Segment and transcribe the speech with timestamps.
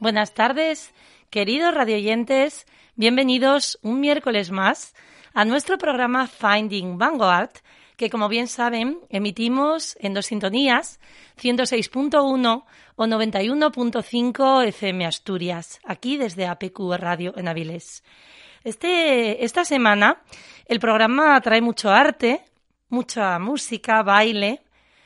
[0.00, 0.92] Buenas tardes,
[1.30, 2.66] queridos radioyentes.
[2.96, 4.92] Bienvenidos un miércoles más
[5.32, 7.50] a nuestro programa Finding Vanguard,
[7.96, 10.98] que como bien saben, emitimos en dos sintonías,
[11.40, 12.64] 106.1
[12.96, 18.02] o 91.5 FM Asturias, aquí desde APQ Radio en Avilés.
[18.64, 20.22] Este, esta semana
[20.66, 22.42] el programa trae mucho arte,
[22.88, 24.60] mucha música, baile,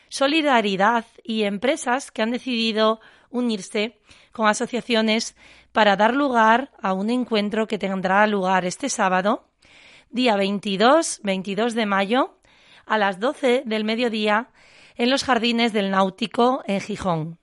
[0.08, 3.98] solidaridad y empresas que han decidido unirse
[4.38, 5.34] con asociaciones
[5.72, 9.48] para dar lugar a un encuentro que tendrá lugar este sábado,
[10.10, 12.38] día 22, 22 de mayo,
[12.86, 14.50] a las 12 del mediodía,
[14.94, 17.38] en los jardines del Náutico en Gijón.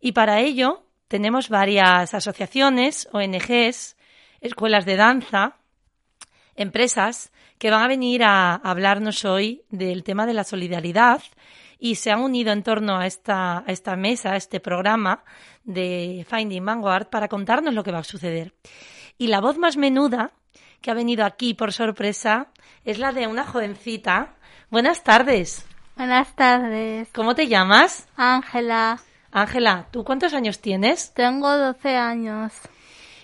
[0.00, 3.96] Y para ello tenemos varias asociaciones, ONGs,
[4.40, 5.58] escuelas de danza,
[6.56, 11.22] empresas que van a venir a hablarnos hoy del tema de la solidaridad
[11.78, 15.24] y se han unido en torno a esta, a esta mesa, a este programa
[15.64, 18.54] de Finding Vanguard para contarnos lo que va a suceder.
[19.18, 20.32] Y la voz más menuda
[20.80, 22.48] que ha venido aquí por sorpresa
[22.84, 24.34] es la de una jovencita.
[24.70, 25.66] Buenas tardes.
[25.96, 27.08] Buenas tardes.
[27.14, 28.06] ¿Cómo te llamas?
[28.16, 29.00] Ángela.
[29.32, 31.12] Ángela, ¿tú cuántos años tienes?
[31.14, 32.52] Tengo 12 años.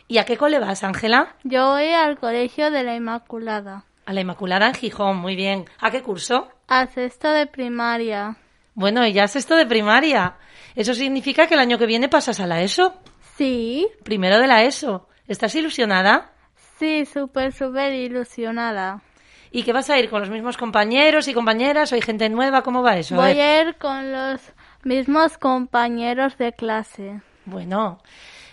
[0.09, 1.37] ¿Y a qué cole vas, Ángela?
[1.45, 3.85] Yo voy al colegio de la Inmaculada.
[4.05, 5.67] A la Inmaculada en Gijón, muy bien.
[5.81, 6.49] ¿A qué curso?
[6.69, 8.37] A sexto de primaria.
[8.75, 10.37] Bueno, y ya sexto de primaria.
[10.75, 12.95] ¿Eso significa que el año que viene pasas a la ESO?
[13.37, 13.87] Sí.
[14.05, 15.09] Primero de la ESO.
[15.29, 16.33] ¿Estás ilusionada?
[16.79, 19.03] Sí, súper, súper ilusionada.
[19.51, 21.93] ¿Y qué vas a ir con los mismos compañeros y compañeras?
[21.93, 22.63] ¿O hay gente nueva?
[22.63, 23.17] ¿Cómo va eso?
[23.17, 24.41] Voy a ir con los
[24.83, 27.21] mismos compañeros de clase.
[27.45, 28.01] Bueno,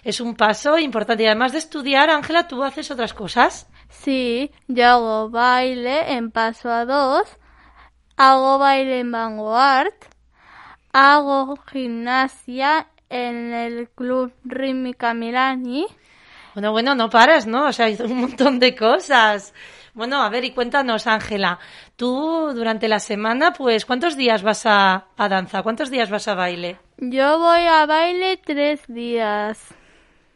[0.04, 1.24] es un paso importante.
[1.24, 3.68] Y además de estudiar, Ángela, ¿tú haces otras cosas?
[3.90, 7.24] Sí, yo hago baile en paso a dos,
[8.18, 9.94] hago baile en vanguard,
[10.92, 15.88] hago gimnasia en el club Rítmica Milani.
[16.54, 17.68] Bueno, bueno, no paras, ¿no?
[17.68, 19.54] O sea, hay un montón de cosas.
[19.94, 21.60] Bueno, a ver, y cuéntanos, Ángela,
[21.96, 25.64] tú durante la semana, pues, ¿cuántos días vas a, a danza?
[25.64, 26.80] ¿Cuántos días vas a baile?
[26.98, 29.60] Yo voy a baile tres días.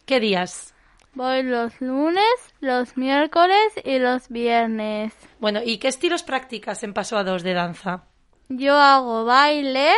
[0.05, 0.73] ¿Qué días?
[1.13, 2.23] Voy los lunes,
[2.59, 5.13] los miércoles y los viernes.
[5.39, 8.05] Bueno, ¿y qué estilos practicas en paso a dos de danza?
[8.49, 9.91] Yo hago baile,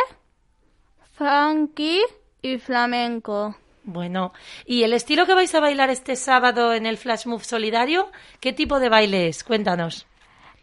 [1.16, 2.00] funky
[2.42, 3.56] y flamenco.
[3.84, 4.32] Bueno,
[4.64, 8.10] ¿y el estilo que vais a bailar este sábado en el Flash Move Solidario?
[8.40, 9.44] ¿Qué tipo de baile es?
[9.44, 10.06] Cuéntanos.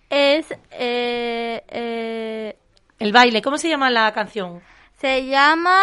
[0.10, 2.58] Es eh, eh,
[3.00, 4.62] El baile, ¿cómo se llama la canción?
[5.00, 5.82] se llama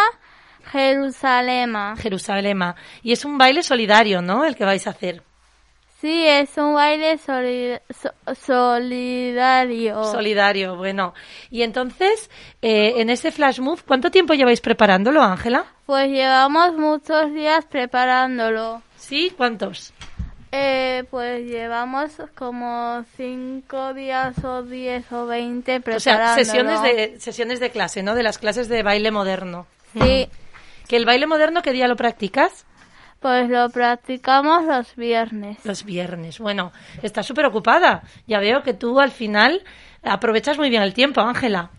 [0.65, 1.95] Jerusalema.
[1.97, 2.75] Jerusalema.
[3.03, 4.47] Y es un baile solidario, ¿no?
[4.47, 5.23] El que vais a hacer.
[6.01, 10.03] Sí, es un baile soli- so- solidario.
[10.05, 11.15] Solidario, bueno.
[11.51, 12.31] Y entonces,
[12.63, 15.65] eh, en ese flash move, ¿cuánto tiempo lleváis preparándolo, Ángela?
[15.87, 18.81] pues llevamos muchos días preparándolo.
[18.97, 19.33] ¿Sí?
[19.37, 19.93] ¿Cuántos?
[20.53, 26.35] Eh, pues llevamos como cinco días o diez o veinte O preparándolo.
[26.35, 28.15] sea, sesiones de, sesiones de clase, ¿no?
[28.15, 29.67] De las clases de baile moderno.
[29.93, 30.29] Sí,
[30.89, 32.67] ¿Que el baile moderno qué día lo practicas?
[33.21, 35.59] Pues lo practicamos los viernes.
[35.65, 36.39] Los viernes.
[36.39, 36.73] Bueno,
[37.03, 38.03] estás súper ocupada.
[38.27, 39.63] Ya veo que tú al final
[40.03, 41.71] aprovechas muy bien el tiempo, Ángela.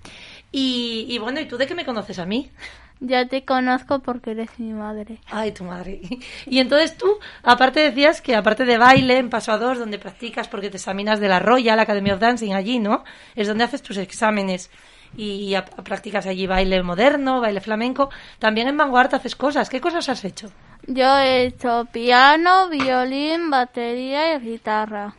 [0.51, 2.51] Y, y bueno, ¿y tú de qué me conoces a mí?
[2.99, 5.17] Ya te conozco porque eres mi madre.
[5.31, 6.01] Ay, tu madre.
[6.45, 7.07] Y entonces tú,
[7.41, 11.19] aparte decías que aparte de baile en Paso a Dos, donde practicas porque te examinas
[11.19, 13.03] de la Royal Academy of Dancing allí, ¿no?
[13.35, 14.69] Es donde haces tus exámenes
[15.17, 18.11] y a- practicas allí baile moderno, baile flamenco.
[18.37, 19.67] También en Vanguard haces cosas.
[19.69, 20.51] ¿Qué cosas has hecho?
[20.87, 25.13] Yo he hecho piano, violín, batería y guitarra.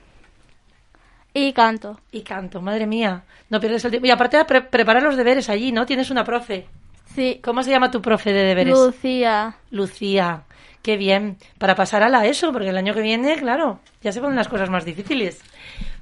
[1.35, 1.99] Y canto.
[2.11, 3.23] Y canto, madre mía.
[3.49, 4.07] No pierdes el tiempo.
[4.07, 5.87] Y aparte de pre- preparar los deberes allí, ¿no?
[5.87, 6.67] Tienes una profe.
[7.15, 8.75] Sí, ¿Cómo se llama tu profe de deberes?
[8.77, 9.55] Lucía.
[9.71, 10.43] Lucía.
[10.83, 11.37] Qué bien.
[11.59, 14.49] Para pasar a la ESO, porque el año que viene, claro, ya se ponen las
[14.49, 15.41] cosas más difíciles.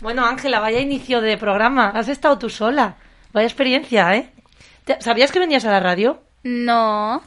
[0.01, 1.89] Bueno, Ángela, vaya inicio de programa.
[1.91, 2.97] Has estado tú sola.
[3.33, 4.31] Vaya experiencia, ¿eh?
[4.85, 6.23] ¿Te- ¿Sabías que venías a la radio?
[6.45, 7.23] No.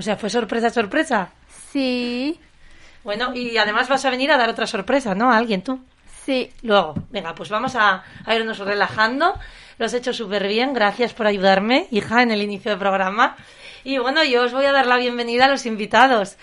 [0.00, 1.28] O sea, fue sorpresa, sorpresa.
[1.70, 2.40] Sí.
[3.04, 5.30] Bueno, y además vas a venir a dar otra sorpresa, ¿no?
[5.30, 5.78] A alguien tú.
[6.24, 6.50] Sí.
[6.62, 9.34] Luego, venga, pues vamos a, a irnos relajando.
[9.76, 10.72] Lo has hecho súper bien.
[10.72, 13.36] Gracias por ayudarme, hija, en el inicio del programa.
[13.84, 16.38] Y bueno, yo os voy a dar la bienvenida a los invitados.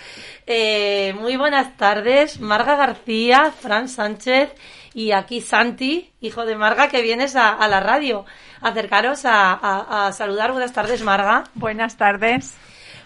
[0.45, 4.54] Eh, muy buenas tardes, Marga García, Fran Sánchez
[4.94, 8.24] y aquí Santi, hijo de Marga, que vienes a, a la radio.
[8.62, 10.51] Acercaros a, a- a saludar.
[10.51, 11.44] Buenas tardes, Marga.
[11.56, 12.56] Buenas tardes.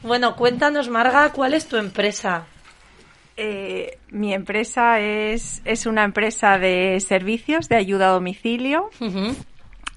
[0.03, 2.45] Bueno, cuéntanos, Marga, ¿cuál es tu empresa?
[3.38, 8.89] Eh, mi empresa es, es una empresa de servicios de ayuda a domicilio.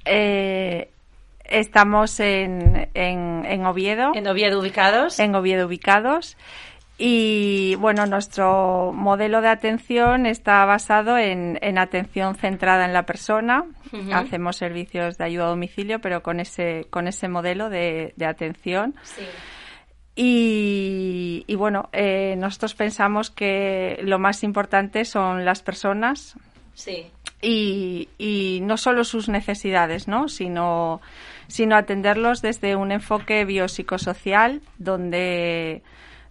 [0.05, 0.89] Eh,
[1.45, 5.19] estamos en, en, en Oviedo, En Oviedo ubicados.
[5.19, 6.37] en Oviedo ubicados.
[6.97, 13.65] Y bueno, nuestro modelo de atención está basado en, en atención centrada en la persona.
[14.13, 18.95] Hacemos servicios de ayuda a domicilio, pero con ese, con ese modelo de, de atención.
[19.03, 19.23] Sí.
[20.17, 26.37] Y, y bueno, eh, nosotros pensamos que lo más importante son las personas
[26.75, 27.07] Sí.
[27.43, 30.29] y, y no solo sus necesidades, ¿no?
[30.29, 31.01] sino,
[31.49, 35.83] sino atenderlos desde un enfoque biopsicosocial donde,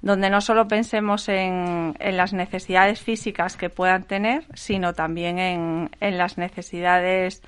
[0.01, 5.89] donde no solo pensemos en, en las necesidades físicas que puedan tener, sino también en,
[5.99, 7.41] en las necesidades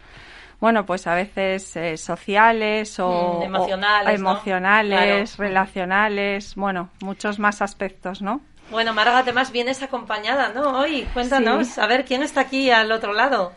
[0.66, 4.32] bueno, pues a veces eh, sociales o Mm, emocionales, o ¿no?
[4.32, 5.48] emocionales, Claro.
[5.48, 8.42] relacionales, bueno, muchos más aspectos, ¿no?
[8.72, 10.80] Bueno, Marga, además vienes acompañada, ¿no?
[10.80, 11.80] Hoy, cuéntanos, Sí.
[11.80, 13.54] a ver, ¿quién está aquí al otro lado?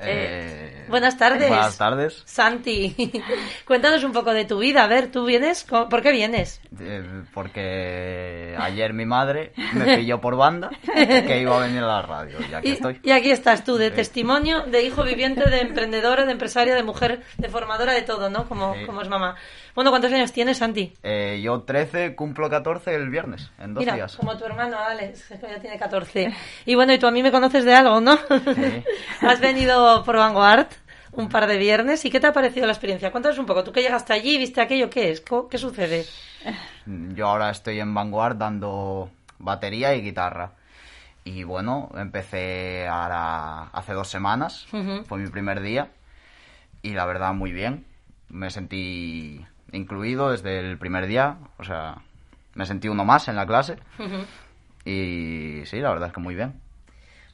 [0.00, 1.48] Eh, buenas tardes.
[1.48, 2.22] Buenas tardes.
[2.24, 2.94] Santi,
[3.66, 4.84] cuéntanos un poco de tu vida.
[4.84, 5.64] A ver, ¿tú vienes?
[5.64, 6.60] ¿Por qué vienes?
[6.80, 7.02] Eh,
[7.32, 12.38] porque ayer mi madre me pilló por banda que iba a venir a la radio.
[12.50, 13.00] Y aquí Y, estoy.
[13.02, 13.96] y aquí estás tú, de Sí.
[13.96, 18.48] testimonio, de hijo viviente, de emprendedora, de empresaria, de mujer, de formadora, de todo, ¿no?
[18.48, 18.86] Como, Sí.
[18.86, 19.36] como es mamá.
[19.74, 20.92] Bueno, ¿cuántos años tienes, Santi?
[21.02, 24.16] Eh, yo 13, cumplo 14 el viernes, en dos Mira, días.
[24.16, 26.32] como tu hermano Alex, que ya tiene 14.
[26.66, 28.16] Y bueno, y tú a mí me conoces de algo, ¿no?
[29.20, 30.68] Has venido por Vanguard
[31.12, 32.04] un par de viernes.
[32.04, 33.10] ¿Y qué te ha parecido la experiencia?
[33.10, 33.64] Cuéntanos un poco.
[33.64, 35.22] Tú que llegaste allí, viste aquello, ¿qué es?
[35.50, 36.04] ¿Qué sucede?
[36.86, 40.52] Yo ahora estoy en Vanguard dando batería y guitarra.
[41.24, 44.66] Y bueno, empecé ahora hace dos semanas,
[45.06, 45.88] fue mi primer día.
[46.82, 47.86] Y la verdad, muy bien.
[48.28, 49.44] Me sentí
[49.76, 51.96] incluido desde el primer día, o sea,
[52.54, 53.76] me sentí uno más en la clase.
[54.86, 56.60] Y sí, la verdad es que muy bien.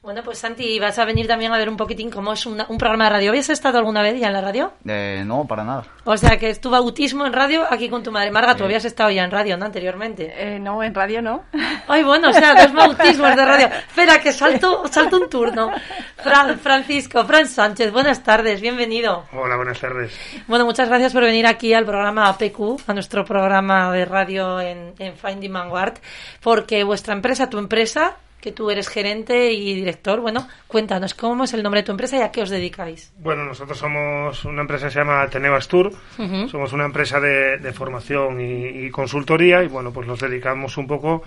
[0.03, 2.79] Bueno, pues Santi, vas a venir también a ver un poquitín cómo es una- un
[2.79, 3.29] programa de radio.
[3.29, 4.73] ¿Habías estado alguna vez ya en la radio?
[4.83, 5.83] Eh, no, para nada.
[6.05, 8.31] O sea, que es tu bautismo en radio aquí con tu madre.
[8.31, 9.65] Marga, tú habías estado ya en radio, ¿no?
[9.65, 10.33] Anteriormente.
[10.35, 11.43] Eh, no, en radio no.
[11.87, 13.67] Ay, bueno, o sea, dos bautismos de radio.
[13.67, 15.69] Espera, que salto, salto un turno.
[16.17, 19.25] Fran, Francisco, Fran Sánchez, buenas tardes, bienvenido.
[19.33, 20.17] Hola, buenas tardes.
[20.47, 24.95] Bueno, muchas gracias por venir aquí al programa APQ, a nuestro programa de radio en,
[24.97, 25.99] en Finding Vanguard,
[26.41, 31.53] porque vuestra empresa, tu empresa, que tú eres gerente y director, bueno, cuéntanos cómo es
[31.53, 33.13] el nombre de tu empresa y a qué os dedicáis.
[33.19, 35.93] Bueno, nosotros somos una empresa que se llama Ateneo Astur.
[36.17, 36.49] Ujú.
[36.49, 40.87] Somos una empresa de, de formación y, y consultoría y bueno, pues nos dedicamos un
[40.87, 41.23] poco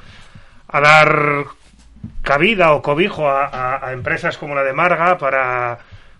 [0.68, 1.44] a dar
[2.22, 5.78] cabida o cobijo a, a- a empresas como la de Marga para,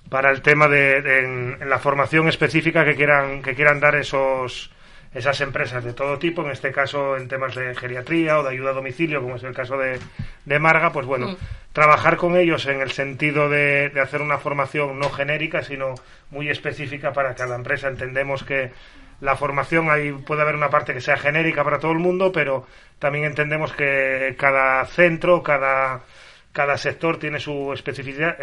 [0.08, 3.94] para el tema de, de- en, en la formación específica que quieran, que quieran dar
[3.96, 4.70] esos
[5.14, 8.70] esas empresas de todo tipo, en este caso en temas de geriatría o de ayuda
[8.70, 9.98] a domicilio, como es el caso de,
[10.44, 11.36] de Marga, pues bueno, Mm.
[11.72, 15.94] trabajar con ellos en el sentido de, de hacer una formación no genérica, sino
[16.30, 17.88] muy específica para cada empresa.
[17.88, 18.72] Entendemos que
[19.20, 22.66] la formación ahí puede haber una parte que sea genérica para todo el mundo, pero
[22.98, 26.00] también entendemos que cada centro, cada,
[26.52, 28.36] cada sector tiene su especificidad,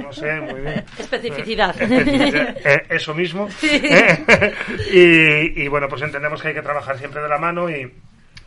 [0.00, 0.84] no sé, muy bien.
[0.98, 1.80] Especificidad.
[1.80, 3.48] Especificidad, eh, eso mismo.
[3.62, 4.54] Eh,
[5.56, 7.90] y, y bueno, pues entendemos que hay que trabajar siempre de la mano y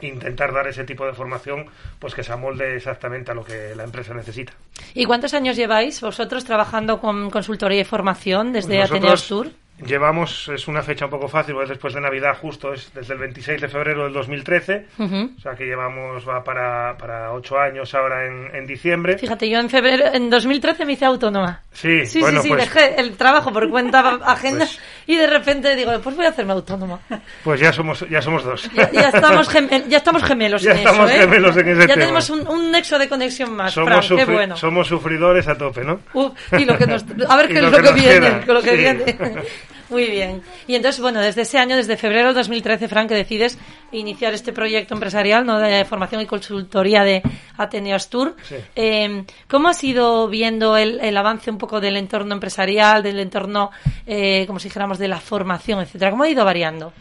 [0.01, 1.65] intentar dar ese tipo de formación
[1.99, 4.53] pues que se amolde exactamente a lo que la empresa necesita.
[4.93, 9.51] ¿Y cuántos años lleváis vosotros trabajando con consultoría y formación desde Pues nosotros Tour?
[9.85, 13.13] Llevamos, es una fecha un poco fácil, porque es después de Navidad justo, es desde
[13.13, 15.31] el 26 de febrero del 2013, Ujú.
[15.37, 19.17] o sea que llevamos, va para, para ocho años ahora en, en diciembre.
[19.17, 21.61] Fíjate, yo en febrero, en 2013 me hice autónoma.
[21.73, 25.27] Sí, Sí, bueno, sí, sí, pues, dejé el trabajo por cuenta ajena Pues- y de
[25.27, 26.99] repente digo, pues voy a hacerme autónoma.
[27.43, 28.69] pues ya somos, ya somos dos.
[28.73, 31.21] Ya, ya estamos, geme- ya estamos gemelos Ya en estamos eso, ¿eh?
[31.21, 32.01] gemelos en ese Ya tema.
[32.01, 34.57] tenemos un, un nexo de conexión más, somos, Fran, qué bueno.
[34.57, 35.99] somos sufridores a tope, ¿no?
[36.13, 38.61] Uf, y lo que nos, a ver qué es lo que que, viene, con lo
[38.61, 38.77] que sí.
[38.77, 39.15] viene.
[39.89, 40.41] Muy bien.
[40.67, 43.57] Y entonces, bueno, desde ese año, desde febrero del 2013, Fran, que decides
[43.91, 45.59] iniciar este proyecto empresarial ¿no?
[45.59, 47.21] de formación y consultoría de
[47.57, 48.35] Ateneos Tour.
[48.43, 48.55] Sí.
[48.75, 53.71] Eh, ¿Cómo has ido viendo el, el avance un poco del entorno empresarial, del entorno,
[54.07, 56.11] eh, como si dijéramos, de la formación, etcétera?
[56.11, 56.91] ¿Cómo ha ido variando?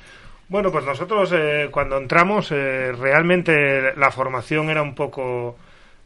[0.48, 5.56] Bueno, pues nosotros eh, cuando entramos eh, realmente la formación era un poco,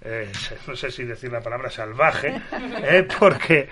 [0.02, 0.31] eh,
[0.67, 2.40] no sé si decir la palabra salvaje,
[2.83, 3.69] eh, porque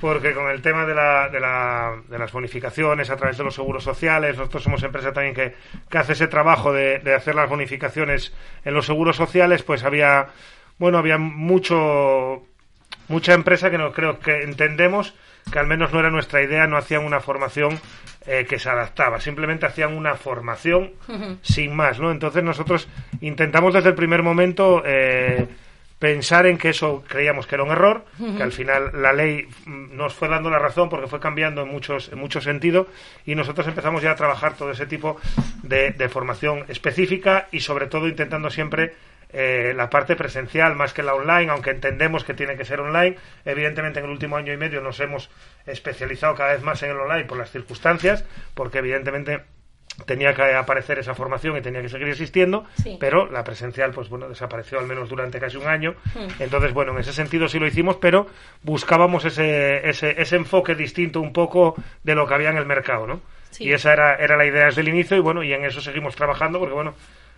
[0.00, 3.54] porque con el tema de, la, de, la, de las bonificaciones a través de los
[3.54, 5.54] seguros sociales, nosotros somos empresa también que,
[5.90, 8.32] que hace ese trabajo de, de hacer las bonificaciones
[8.64, 10.28] en los seguros sociales, pues había,
[10.78, 12.44] bueno, había mucho
[13.08, 15.14] mucha empresa que no creo que entendemos
[15.50, 17.80] que al menos no era nuestra idea, no hacían una formación
[18.26, 20.92] eh, que se adaptaba, simplemente hacían una formación
[21.42, 22.10] sin más, ¿no?
[22.10, 22.88] Entonces nosotros
[23.22, 25.46] intentamos desde el primer momento eh,
[25.98, 28.04] pensar en que eso creíamos que era un error,
[28.36, 31.68] que al final la ley mm, nos fue dando la razón porque fue cambiando en
[31.68, 32.86] muchos, en muchos sentidos
[33.26, 35.20] y nosotros empezamos ya a trabajar todo ese tipo
[35.62, 38.94] de, de formación específica y sobre todo intentando siempre
[39.30, 43.16] eh, la parte presencial más que la online, aunque entendemos que tiene que ser online.
[43.44, 45.28] Evidentemente, en el último año y medio nos hemos
[45.66, 48.24] especializado cada vez más en el online por las circunstancias,
[48.54, 49.42] porque evidentemente
[50.06, 52.96] tenía que aparecer esa formación y tenía que seguir existiendo, Sí.
[53.00, 55.94] pero la presencial, pues bueno, desapareció al menos durante casi un año.
[56.14, 56.42] Mm.
[56.42, 58.26] Entonces, bueno, en ese sentido sí lo hicimos, pero
[58.62, 61.74] buscábamos ese, ese, ese enfoque distinto un poco
[62.04, 63.20] de lo que había en el mercado, ¿no?
[63.50, 63.64] Sí.
[63.64, 66.14] Y esa era, era la idea desde el inicio y bueno, y en eso seguimos
[66.14, 66.94] trabajando porque bueno,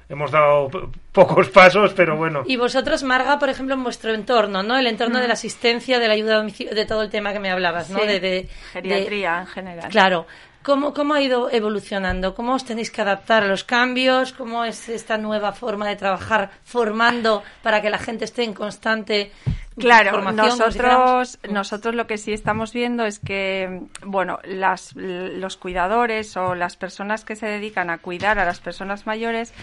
[0.09, 0.69] hemos dado
[1.13, 2.43] pocos pasos, pero bueno.
[2.47, 4.77] Y vosotros, Marga, por ejemplo, en vuestro entorno, ¿no?
[4.77, 7.39] El entorno de la asistencia, de la ayuda a domicilio, de todo el tema que
[7.39, 8.01] me hablabas, ¿no?
[8.01, 9.89] Sí, De, de- de- Geriatría en general.
[9.91, 10.27] Claro.
[10.63, 12.35] ¿Cómo, ¿Cómo ha ido evolucionando?
[12.35, 14.33] ¿Cómo os tenéis que adaptar a los cambios?
[14.33, 19.33] ¿Cómo es esta nueva forma de trabajar formando para que la gente esté en constante
[19.81, 26.55] Claro, nosotros, nosotros lo que sí estamos viendo es que, bueno, las, los cuidadores o
[26.55, 29.55] las personas que se dedican a cuidar a las personas mayores,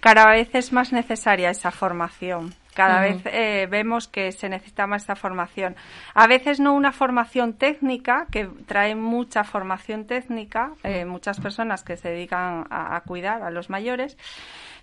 [0.00, 2.54] cada vez es más necesaria esa formación.
[2.74, 5.76] Cada vez eh, vemos que se necesita más esta formación.
[6.14, 11.96] A veces no una formación técnica, que trae mucha formación técnica, eh, muchas personas que
[11.96, 14.16] se dedican a, a cuidar a los mayores,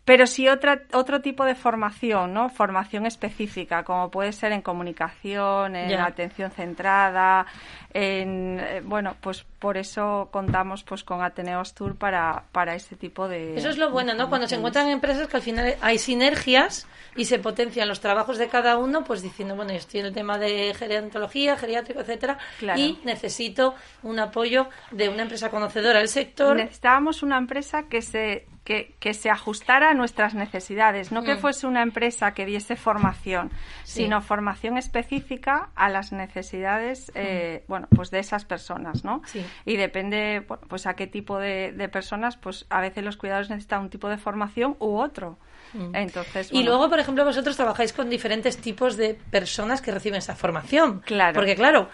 [0.05, 2.49] pero sí otra, otro tipo de formación, ¿no?
[2.49, 7.45] Formación específica, como puede ser en comunicación, en atención centrada,
[7.93, 13.27] en, eh, bueno, pues por eso contamos pues con Ateneos Tour para, para ese tipo
[13.27, 13.57] de...
[13.57, 14.29] Eso es lo bueno, ¿no?
[14.29, 18.47] Cuando se encuentran empresas que al final hay sinergias y se potencian los trabajos de
[18.47, 22.79] cada uno, pues diciendo, bueno, yo estoy en el tema de gerontología, geriátrico, etcétera, Claro.
[22.79, 26.55] y necesito un apoyo de una empresa conocedora del sector.
[26.55, 31.39] Necesitábamos una empresa que se, que, que se ajustara a nuestras necesidades, no que Mm.
[31.39, 33.49] fuese una empresa que diese formación,
[33.83, 34.03] Sí.
[34.03, 39.17] sino formación específica a las necesidades eh, bueno, pues de esas personas, ¿no?
[39.17, 39.21] Mm.
[39.25, 39.45] Sí.
[39.65, 43.49] Y depende bueno, pues a qué tipo de, de personas, pues a veces los cuidados
[43.49, 45.39] necesitan un tipo de formación u otro.
[45.73, 45.95] Mm.
[45.95, 50.35] Entonces, Y luego, por ejemplo, vosotros trabajáis con diferentes tipos de personas que reciben esa
[50.35, 50.99] formación.
[51.01, 51.33] Claro.
[51.35, 51.89] Porque, claro,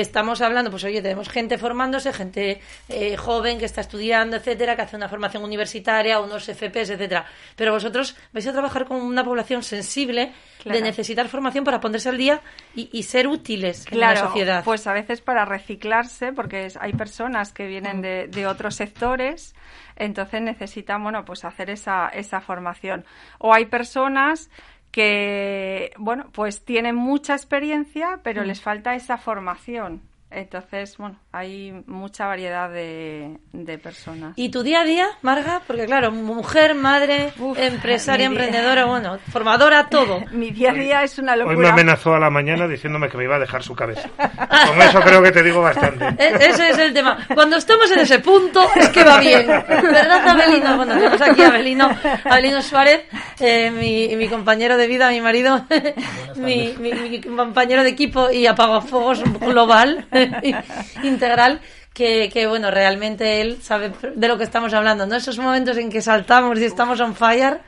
[0.00, 4.82] estamos hablando, pues oye, tenemos gente formándose, gente eh, joven que está estudiando, etcétera, que
[4.82, 7.26] hace una formación universitaria, unos FPs, etcétera.
[7.56, 10.80] Pero vosotros vais a trabajar con una población sensible Claro.
[10.80, 12.40] de necesitar formación para ponerse al día
[12.74, 14.64] y, y ser útiles en la sociedad.
[14.64, 19.54] pues a veces para reciclarse, porque hay personas que vienen de, de otros sectores,
[19.94, 23.04] entonces necesitan, bueno, pues hacer esa, esa formación.
[23.38, 24.50] O hay personas
[24.96, 28.46] que, bueno, pues tienen mucha experiencia, pero Mm.
[28.46, 30.00] les falta esa formación.
[30.36, 34.34] Entonces, bueno, hay mucha variedad de, de personas.
[34.36, 35.62] ¿Y tu día a día, Marga?
[35.66, 40.20] Porque claro, mujer, madre, Uf, empresaria, emprendedora, bueno, formadora, todo.
[40.32, 41.70] Mi día a día es una Hoy me locura.
[41.72, 44.10] amenazó a la mañana diciéndome que me iba a dejar su cabeza.
[44.18, 46.04] Con eso creo que te digo bastante.
[46.22, 47.16] E- Ese es el tema.
[47.34, 49.46] Cuando estamos en ese punto, es que va bien.
[49.46, 50.76] ¿Verdad, Abelino?
[50.76, 51.90] Bueno, tenemos aquí a Abelino,
[52.24, 53.04] Abelino Suárez,
[53.40, 55.64] eh, mi, mi compañero de vida, mi marido,
[56.36, 60.06] mi, mi- mi compañero de equipo y apagafuegos global,
[61.02, 61.60] integral.
[61.92, 65.16] Que, que, bueno, realmente él sabe de lo que estamos hablando, ¿no?
[65.16, 67.58] Esos momentos en que saltamos y estamos on fire.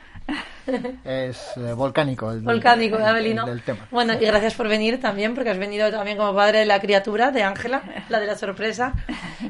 [1.03, 2.31] Es eh, volcánico.
[2.31, 3.45] El, Volcánico, el- Abelino.
[3.45, 3.87] el del tema.
[3.89, 7.31] Bueno, y gracias por venir también, porque has venido también como padre de la criatura,
[7.31, 8.93] de Ángela, la de la sorpresa.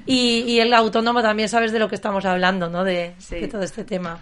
[0.05, 2.85] Y, y el autónomo también sabes de lo que estamos hablando, ¿no?
[2.85, 3.35] De, Sí.
[3.41, 4.19] de todo este tema.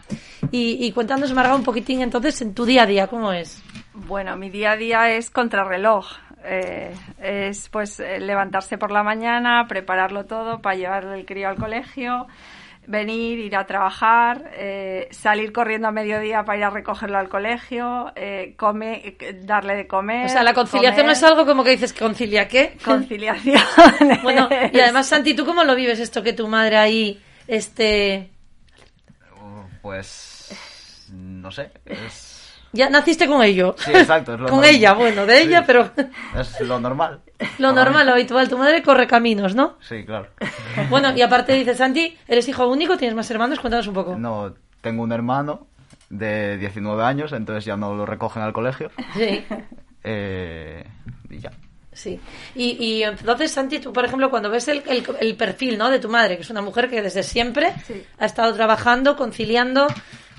[0.51, 3.61] Y, y cuéntanos, Marga, un poquitín entonces en tu día a día, ¿cómo es?
[3.93, 6.07] Bueno, mi día a día es contrarreloj.
[6.43, 11.57] Eh, es pues eh, levantarse por la mañana, prepararlo todo para llevarle el crío al
[11.57, 12.27] colegio,
[12.87, 18.11] venir, ir a trabajar, eh, salir corriendo a mediodía para ir a recogerlo al colegio,
[18.15, 20.25] eh, come, eh, darle de comer.
[20.25, 22.77] O sea, la conciliación comer, es algo como que dices, ¿concilia qué?
[22.83, 23.61] Conciliación.
[24.23, 28.29] bueno, y además, Santi, ¿tú cómo lo vives esto que tu madre ahí, este...
[29.81, 30.49] Pues.
[31.11, 31.71] No sé.
[31.85, 32.26] Es,
[32.73, 33.75] Ya naciste con ello.
[33.77, 34.75] Sí, exacto, es lo con normal.
[34.75, 35.63] ella, bueno, de ella, Sí.
[35.67, 35.89] pero
[36.39, 37.21] es lo normal.
[37.59, 38.07] lo normal, mí.
[38.09, 38.49] lo habitual.
[38.49, 39.77] Tu madre corre caminos, ¿no?
[39.81, 40.27] Sí, claro.
[40.89, 42.97] Bueno, y aparte dice Santi, ¿eres hijo único?
[42.97, 43.59] ¿Tienes más hermanos?
[43.59, 44.15] Cuéntanos un poco.
[44.17, 45.67] No, tengo un hermano
[46.09, 48.91] de 19 años, entonces ya no lo recogen al colegio.
[49.15, 49.43] Sí,
[50.03, 50.85] Eh,
[51.29, 51.51] y ya.
[51.91, 52.19] sí.
[52.55, 55.89] Y, y entonces, Santi, tú, por ejemplo, cuando ves el, el- el perfil ¿no?
[55.89, 58.03] de tu madre, que es una mujer que desde siempre Sí.
[58.19, 59.87] ha estado trabajando, conciliando,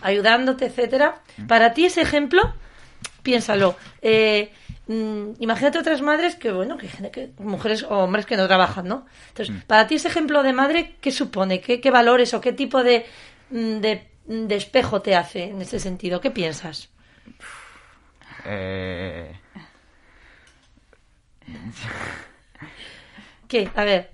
[0.02, 2.54] ayudándote, etcétera, para ti ese ejemplo,
[3.22, 3.76] piénsalo.
[4.02, 4.52] eh,
[4.86, 9.06] mm, imagínate otras madres que, bueno, que, que mujeres o hombres que no trabajan, ¿no?
[9.28, 11.60] Entonces, para ti ese ejemplo de madre, ¿qué supone?
[11.60, 13.04] ¿Qué, qué valores o qué tipo de,
[13.50, 16.20] mm, de, de espejo te hace en ese sentido?
[16.20, 16.88] ¿Qué piensas?
[18.44, 19.32] Eh,
[23.48, 23.70] ¿Qué?
[23.74, 24.10] A ver.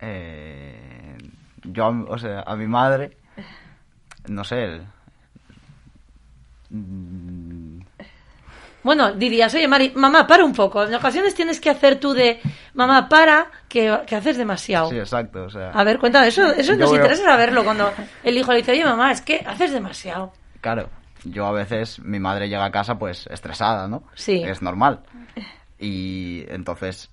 [0.00, 1.16] eh,
[1.64, 3.16] yo, o sea, a mi madre,
[4.28, 4.80] no sé.
[6.72, 7.80] Mm,
[8.82, 10.82] Bueno, dirías, oye, Mari, mamá, para un poco.
[10.84, 12.40] En ocasiones tienes que hacer tú de,
[12.74, 14.90] mamá, para, que, que haces demasiado.
[14.90, 15.44] Sí, exacto.
[15.44, 17.92] O sea, A ver, cuéntame, eso, nos interesa saberlo cuando
[18.24, 20.32] el hijo le dice, oye, mamá, es que haces demasiado.
[20.60, 20.88] Claro,
[21.24, 24.02] yo a veces, mi madre llega a casa pues estresada, ¿no?
[24.14, 24.42] Sí.
[24.44, 25.00] Es normal.
[25.78, 27.10] Y entonces,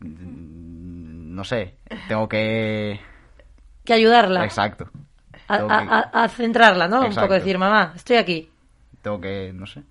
[0.00, 1.76] mm, no sé,
[2.08, 3.00] tengo que...
[3.84, 4.44] Que ayudarla.
[4.44, 4.90] Exacto.
[5.48, 5.72] A, a- que-
[6.18, 7.00] a- a centrarla, ¿no?
[7.00, 7.22] Un Exacto.
[7.28, 8.50] poco decir, mamá, estoy aquí.
[9.02, 9.82] Tengo que, no sé.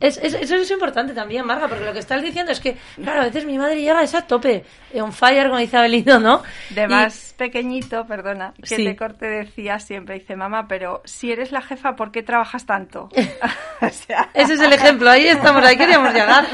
[0.00, 3.20] Es, es- eso es importante también, Marga, porque lo que estás diciendo es que, claro,
[3.20, 4.64] a veces mi madre llega es a tope,
[4.96, 6.42] on fire, como dice Abelino, ¿no?
[6.70, 8.84] De Y- más pequeñito, perdona, que Sí.
[8.84, 13.10] te corte decía siempre, dice mamá, pero si eres la jefa, ¿por qué trabajas tanto?
[13.80, 16.46] o sea, Ese es el ejemplo, ahí estamos, ahí queríamos llegar.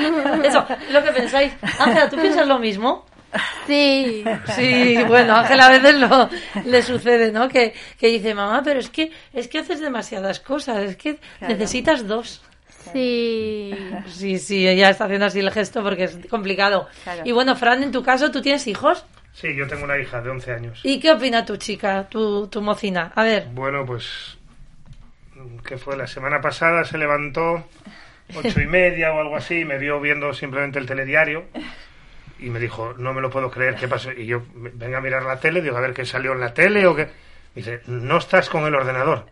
[0.45, 1.51] Eso, es lo que pensáis.
[1.79, 3.07] Ángela, ¿tú piensas lo mismo?
[3.67, 4.25] Sí,
[4.57, 6.31] Sí, bueno, a Ángela a veces lo,
[6.65, 7.49] le sucede, ¿no?
[7.49, 11.53] Que, que dice, mamá, pero es que, es que haces demasiadas cosas, es que Claro.
[11.55, 12.43] necesitas dos.
[12.93, 13.75] sí.
[14.07, 16.89] Sí, sí, ella está haciendo así el gesto porque es complicado.
[17.05, 17.23] Claro.
[17.25, 19.05] Y bueno, Fran, en tu caso, ¿tú tienes hijos?
[19.35, 20.81] Sí, yo tengo una hija de 11 años.
[20.83, 23.13] ¿Y qué opina tu chica, tu, tu mocina?
[23.15, 24.37] A ver, Bueno, pues
[25.65, 27.65] que fue la semana pasada se levantó
[28.35, 31.45] ocho y media o algo así, me vio viendo simplemente el telediario
[32.39, 34.11] y me dijo, no me lo puedo creer, ¿qué pasó?
[34.13, 36.87] Y yo, venga a mirar la tele, digo, a ver qué salió en la tele
[36.87, 37.05] o qué.
[37.05, 37.11] Me
[37.63, 39.27] dice, no estás con el ordenador.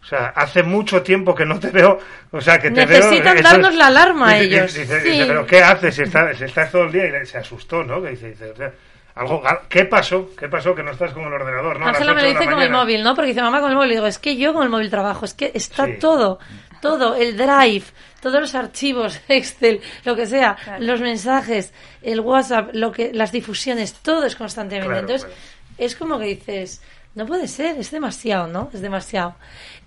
[0.00, 1.98] O sea, hace mucho tiempo que no te veo,
[2.32, 2.98] o sea, que te veo...
[2.98, 4.74] Necesitan darnos la alarma dice, ellos.
[4.74, 5.10] Dice, Sí.
[5.10, 7.22] dice, pero ¿qué haces si estás, si estás todo el día?
[7.22, 8.02] Y se asustó, ¿no?
[8.02, 8.72] Que dice, dice, o sea,
[9.14, 10.30] algo, ¿qué pasó?
[10.36, 11.78] ¿Qué pasó que no estás con el ordenador?
[11.78, 11.86] ¿no?
[11.86, 13.14] Ángela me lo dice con el móvil, ¿no?
[13.14, 13.92] Porque dice mamá con el móvil.
[13.92, 15.98] Y digo, es que yo con el móvil trabajo, es que está Sí.
[16.00, 16.40] todo,
[16.82, 17.84] todo, el drive,
[18.20, 20.84] todos los archivos, Excel, lo que sea, Claro.
[20.84, 24.88] los mensajes, el WhatsApp, lo que, las difusiones, todo es constantemente.
[24.88, 25.40] Claro, Entonces, claro.
[25.78, 26.82] es como que dices,
[27.14, 28.68] no puede ser, es demasiado, ¿no?
[28.74, 29.34] Es demasiado.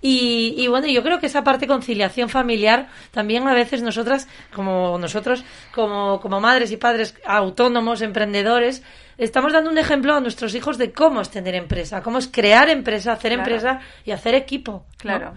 [0.00, 4.96] Y, y bueno, yo creo que esa parte conciliación familiar, también a veces nosotras, como
[4.98, 8.82] nosotros, como, como madres y padres autónomos, emprendedores,
[9.18, 12.68] estamos dando un ejemplo a nuestros hijos de cómo es tener empresa, cómo es crear
[12.68, 13.42] empresa, hacer Claro.
[13.50, 14.72] empresa y hacer equipo.
[14.72, 14.96] ¿no?
[14.98, 15.34] Claro.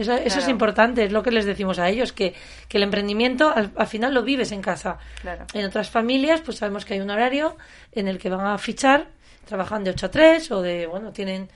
[0.00, 2.34] Eso, eso es importante, es lo que les decimos a ellos, que,
[2.68, 4.98] que el emprendimiento al, al final lo vives en casa.
[5.20, 5.44] Claro.
[5.52, 7.58] En otras familias, pues sabemos que hay un horario
[7.92, 9.08] en el que van a fichar,
[9.44, 11.50] trabajan de 8 a 3 o de, bueno, tienen...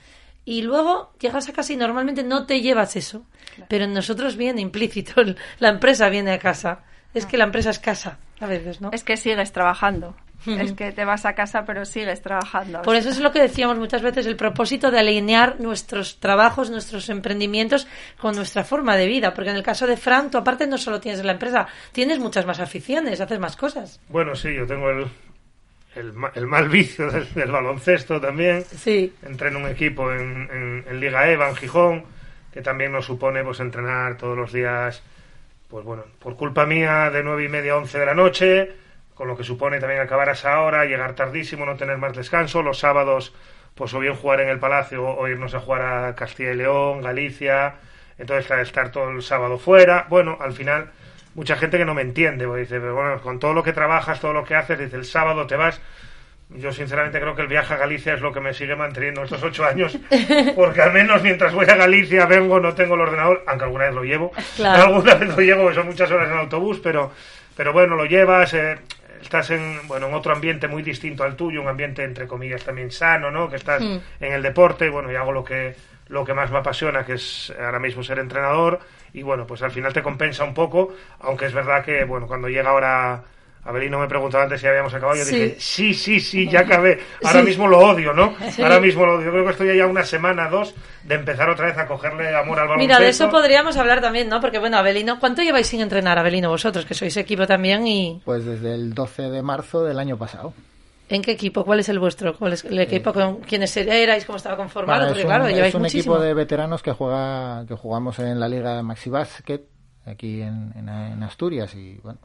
[0.47, 3.25] Y luego llegas a casa y normalmente no te llevas eso.
[3.67, 5.23] Pero en nosotros viene implícito,
[5.59, 6.83] la empresa viene a casa.
[7.15, 8.91] Es que la empresa es casa, a veces, ¿no?
[8.91, 10.15] Es que sigues trabajando.
[10.47, 12.81] Es que te vas a casa pero sigues trabajando.
[12.81, 17.09] Por eso es lo que decíamos muchas veces, el propósito de alinear nuestros trabajos, nuestros
[17.09, 19.33] emprendimientos con nuestra forma de vida.
[19.33, 22.45] Porque en el caso de Fran, tú aparte no solo tienes la empresa, tienes muchas
[22.45, 23.99] más aficiones, haces más cosas.
[24.09, 25.07] Bueno, sí, yo tengo el,
[25.95, 28.63] el, mal vicio del, baloncesto también.
[28.63, 29.13] Sí.
[29.23, 32.03] Entreno un equipo en, en, Liga EVA, en Gijón,
[32.53, 35.01] que también nos supone pues entrenar todos los días,
[35.69, 38.71] pues bueno, por culpa mía, de nueve y media a once de la noche,
[39.15, 42.61] con lo que supone también acabar a esa hora, llegar tardísimo, no tener más descanso.
[42.61, 43.33] Los sábados,
[43.73, 47.01] pues o bien jugar en el Palacio o irnos a jugar a Castilla y León,
[47.01, 47.75] Galicia.
[48.17, 50.05] Entonces, estar todo el sábado fuera.
[50.09, 50.91] Bueno, al final
[51.35, 54.19] mucha gente que no me entiende, porque dice, pero bueno, con todo lo que trabajas,
[54.19, 55.79] todo lo que haces, dice, el sábado te vas.
[56.49, 59.41] Yo sinceramente creo que el viaje a Galicia es lo que me sigue manteniendo estos
[59.43, 59.97] ocho años,
[60.55, 63.95] porque al menos mientras voy a Galicia vengo, no tengo el ordenador, aunque alguna vez
[63.95, 64.31] lo llevo,
[64.63, 67.11] alguna vez lo llevo, son muchas horas en autobús, pero,
[67.57, 68.77] pero bueno, lo llevas, eh,
[69.25, 72.91] estás en, bueno, en otro ambiente muy distinto al tuyo, un ambiente entre comillas también
[72.91, 73.49] sano, ¿no?
[73.49, 73.99] Que estás hmm.
[74.21, 75.75] en el deporte, bueno, y hago lo que,
[76.07, 78.79] lo que más me apasiona, que es ahora mismo ser entrenador,
[79.13, 82.47] y bueno, pues al final te compensa un poco, aunque es verdad que, bueno, cuando
[82.47, 83.23] llega ahora...
[83.65, 85.17] Abelino me preguntaba antes si habíamos acabado.
[85.17, 86.99] Yo dije, sí, sí, sí, ya acabé.
[87.23, 88.35] Ahora mismo lo odio, ¿no?
[88.61, 89.25] Ahora mismo lo odio.
[89.25, 90.73] Yo creo que estoy ya una semana, dos,
[91.03, 92.77] de empezar otra vez a cogerle amor al baloncesto.
[92.77, 94.39] Mira, de eso podríamos hablar también, ¿no?
[94.39, 98.21] Porque, bueno, Abelino, ¿cuánto lleváis sin entrenar, Abelino, vosotros, que sois equipo también y...?
[98.23, 100.53] Pues desde el 12 de marzo del año pasado.
[101.07, 101.63] ¿En qué equipo?
[101.63, 102.35] ¿Cuál es el vuestro?
[102.35, 104.25] ¿Cuál es el equipo con quiénes erais?
[104.25, 105.07] ¿Cómo estaba conformado?
[105.07, 109.11] Porque, claro, es un equipo de veteranos que juega que jugamos en la Liga Maxi
[109.11, 109.61] Basket
[110.05, 112.19] aquí en, en, Asturias y bueno.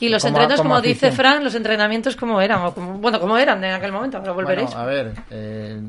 [0.00, 3.62] Y los entrenos, como, dice Fran, los entrenamientos cómo eran o como, bueno, cómo eran
[3.64, 4.18] en aquel momento.
[4.18, 4.74] Ahora volveréis.
[4.74, 5.80] a ver, eh,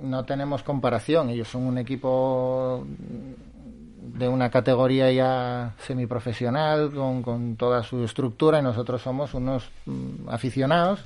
[0.00, 1.30] no tenemos comparación.
[1.30, 8.62] Ellos son un equipo de una categoría ya semiprofesional con, con toda su estructura y
[8.62, 11.04] nosotros somos unos mm, aficionados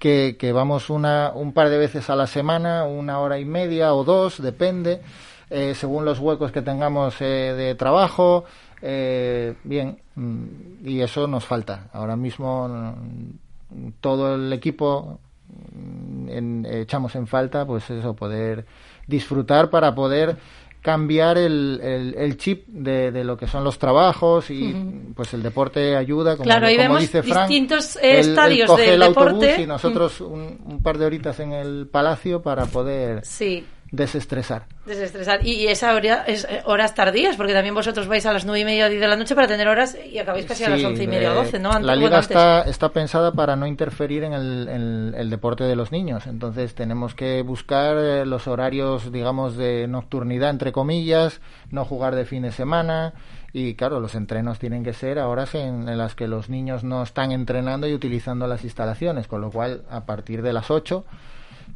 [0.00, 4.02] que, vamos una, un par de veces a la semana, una hora y media o
[4.02, 5.02] dos, depende,
[5.50, 8.44] eh, según los huecos que tengamos eh, de trabajo.
[8.82, 11.88] Eh, bien, mm, y eso nos falta.
[11.92, 18.64] Ahora mismo mm, todo el equipo mm, echamos en falta, pues eso, poder
[19.06, 20.36] disfrutar para poder
[20.80, 24.74] cambiar el, el, chip de, de, lo que son los trabajos y
[25.14, 29.08] pues el deporte ayuda como, claro, ahí vemos dice Frank, distintos estadios coge del el
[29.08, 29.32] deporte.
[29.32, 33.62] autobús y nosotros un, un, par de horitas en el palacio para poder sí
[33.92, 34.66] desestresar.
[34.86, 35.44] Desestresar.
[35.44, 38.64] Y, esa hora es eh, horas tardías, porque también vosotros vais a las nueve y
[38.64, 41.32] media de la noche para tener horas y acabáis casi a las once y media
[41.32, 41.78] doce, ¿no?
[41.78, 46.26] la liga está, está pensada para no interferir en el, el, deporte de los niños,
[46.26, 52.24] entonces tenemos que buscar eh, los horarios, digamos, de nocturnidad, entre comillas, no jugar de
[52.24, 53.14] fin de semana
[53.52, 56.84] y claro, los entrenos tienen que ser a horas en, en, las que los niños
[56.84, 61.04] no están entrenando y utilizando las instalaciones, con lo cual a partir de las 8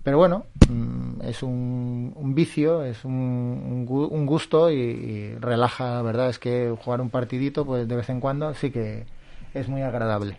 [0.04, 6.28] pero bueno, mm, es un, un vicio, es un, un gusto y, relaja, la verdad
[6.28, 9.06] es que jugar un partidito pues de vez en cuando sí que
[9.54, 10.38] es muy agradable.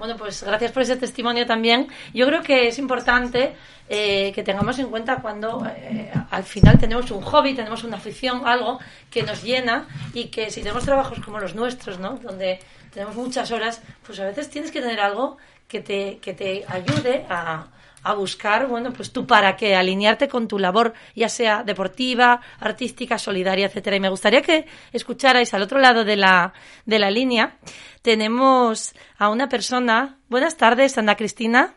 [0.00, 1.86] Bueno, pues gracias por ese testimonio también.
[2.14, 3.54] Yo creo que es importante
[3.88, 8.42] eh, que tengamos en cuenta cuando eh, al final tenemos un hobby, tenemos una afición,
[8.46, 12.16] algo que nos llena y que si tenemos trabajos como los nuestros, ¿no?
[12.16, 12.60] Donde
[12.94, 15.36] tenemos muchas horas, pues a veces tienes que tener algo
[15.70, 17.68] que te, que te ayude a,
[18.02, 23.18] a buscar, bueno, pues tú para qué, alinearte con tu labor, ya sea deportiva, artística,
[23.18, 23.96] solidaria, etcétera.
[23.96, 26.52] Y me gustaría que escucharais al otro lado de la,
[26.86, 27.58] de la línea.
[28.02, 30.18] Tenemos a una persona.
[30.28, 31.74] Buenas tardes, Ana Cristina.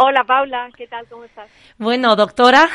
[0.00, 1.08] Hola Paula, ¿qué tal?
[1.08, 1.50] ¿Cómo estás?
[1.76, 2.68] Bueno, doctora,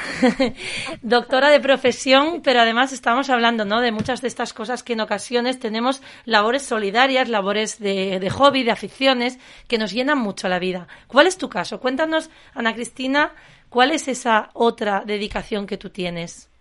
[1.02, 3.80] doctora de profesión, pero además estamos hablando ¿no?
[3.80, 8.64] de muchas de estas cosas que en ocasiones tenemos labores solidarias, labores de, de hobby,
[8.64, 10.90] de aficiones, que nos llenan mucho la vida.
[11.08, 11.80] ¿Cuál es tu caso?
[11.80, 13.32] Cuéntanos, Ana Cristina,
[13.70, 16.52] ¿cuál es esa otra dedicación que tú tienes?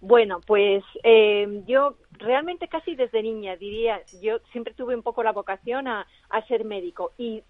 [0.00, 5.32] Bueno, pues eh, yo realmente casi desde niña diría, yo siempre tuve un poco la
[5.32, 7.42] vocación a, a ser médico y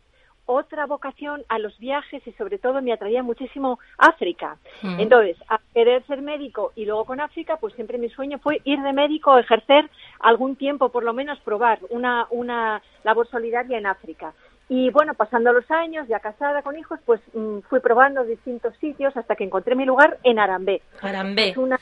[0.50, 4.56] otra vocación a los viajes y sobre todo me atraía muchísimo África.
[4.82, 5.00] Mm.
[5.00, 8.80] Entonces, a querer ser médico y luego con África, pues siempre mi sueño fue ir
[8.80, 14.32] de médico, ejercer algún tiempo, por lo menos probar una, una labor solidaria en África.
[14.68, 19.16] Y bueno, pasando los años, ya casada con hijos, pues mm, fui probando distintos sitios
[19.16, 20.82] hasta que encontré mi lugar en Arambé.
[21.00, 21.50] Arambé.
[21.50, 21.78] Es una,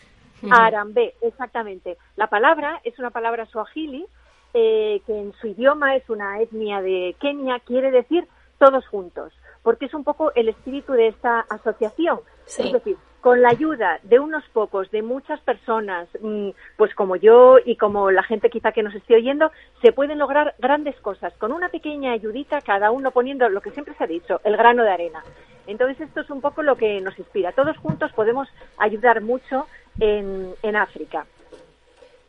[0.51, 1.97] Arambé, exactamente.
[2.17, 4.07] La palabra es una palabra swahili,
[4.55, 8.27] eh, que en su idioma es una etnia de Kenia, quiere decir
[8.59, 12.21] todos juntos, porque es un poco el espíritu de esta asociación.
[12.47, 17.59] Es decir, con la ayuda de unos pocos, de muchas personas, mm, pues como yo
[17.65, 19.51] y como la gente quizá que nos esté oyendo,
[19.83, 23.95] se pueden lograr grandes cosas con una pequeña ayudita, cada uno poniendo lo que siempre
[23.95, 25.23] se ha dicho, el grano de arena.
[25.67, 27.53] Entonces esto es un poco lo que nos inspira.
[27.53, 29.67] Todos juntos podemos ayudar mucho
[30.01, 31.27] en, en África.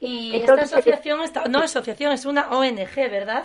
[0.01, 3.43] Y esta asociación, no asociación, es una ONG, ¿verdad?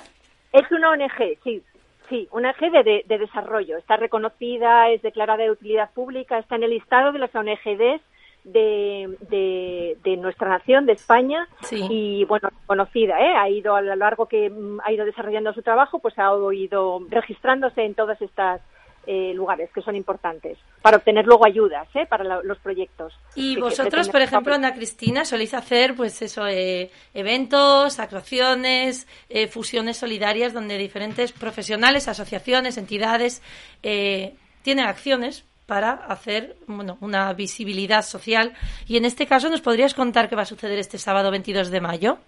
[0.53, 1.63] Es una ONG, sí.
[2.09, 3.79] Sí, una ONG de, de, desarrollo.
[3.79, 8.03] Está reconocida, es declarada de utilidad pública, está en el listado de las ONGs
[8.45, 13.35] de, de, de, nuestra nación, de España, y bueno, conocida, ¿eh?
[13.37, 17.01] ha ido a lo largo que mm, ha ido desarrollando su trabajo, pues ha ido
[17.09, 18.61] registrándose en todas estas
[19.07, 22.07] eh, lugares que son importantes para obtener luego ayudas ¿eh?
[22.07, 23.13] para los proyectos.
[23.35, 29.97] Y vosotros, por ejemplo, Ana Cristina, soléis hacer pues eso, eh, eventos, actuaciones, eh, fusiones
[29.97, 33.43] solidarias donde diferentes profesionales, asociaciones, entidades
[33.83, 38.53] tienen acciones para hacer bueno, una visibilidad social.
[38.87, 41.81] Y en este caso, ¿nos podrías contar qué va a suceder este sábado 22 de
[41.81, 42.19] mayo?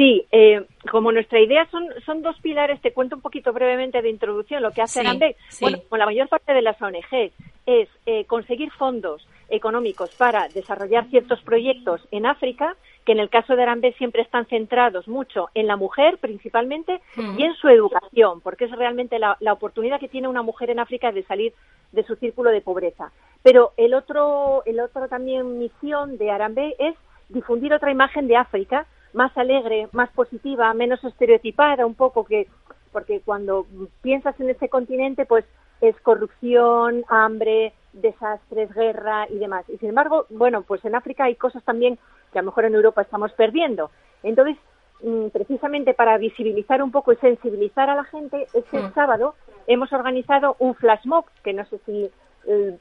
[0.00, 4.08] Sí, eh, como nuestra idea son, son dos pilares, te cuento un poquito brevemente de
[4.08, 4.62] introducción.
[4.62, 7.30] Lo que hace sí, bueno, con la mayor parte de las ONG,
[7.66, 13.54] es eh, conseguir fondos económicos para desarrollar ciertos proyectos en África, que en el caso
[13.56, 17.02] de Arambe siempre están centrados mucho en la mujer principalmente
[17.36, 20.78] y en su educación, porque es realmente la, la, oportunidad que tiene una mujer en
[20.78, 21.52] África de salir
[21.92, 23.12] de su círculo de pobreza.
[23.42, 26.94] Pero el otro, el otro también misión de Arambe es
[27.28, 32.48] difundir otra imagen de África más alegre, más positiva, menos estereotipada un poco que
[32.92, 33.66] porque cuando
[34.02, 35.44] piensas en ese continente pues
[35.80, 39.64] es corrupción, hambre, desastres, guerra y demás.
[39.68, 41.98] Y sin embargo, bueno, pues en África hay cosas también
[42.32, 43.90] que a lo mejor en Europa estamos perdiendo.
[44.22, 44.56] Entonces,
[45.02, 48.94] mm, precisamente para visibilizar un poco y sensibilizar a la gente, este mm.
[48.94, 49.34] sábado
[49.66, 52.10] hemos organizado un flash mob, que no sé si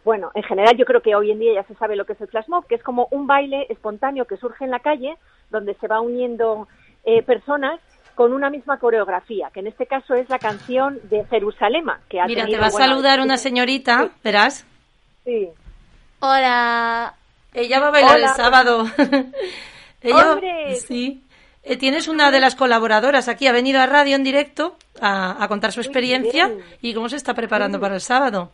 [0.03, 2.21] bueno, en general yo creo que hoy en día ya se sabe lo que es
[2.21, 5.17] el flash mob, que es como un baile espontáneo que surge en la calle,
[5.49, 6.67] donde se va uniendo
[7.03, 7.79] eh, personas
[8.15, 12.01] con una misma coreografía, que en este caso es la canción de Jerusalema.
[12.09, 14.65] Que ha Mira, te va a saludar una señorita, verás.
[15.23, 15.49] Sí.
[16.19, 17.13] Hola.
[17.53, 18.85] Ella va a bailar el sábado.
[20.01, 20.39] Ella,
[20.75, 21.23] Sí.
[21.63, 25.47] Eh, tienes una de las colaboradoras aquí, ha venido a radio en directo a, a
[25.47, 28.51] contar su experiencia y cómo se está preparando para el sábado.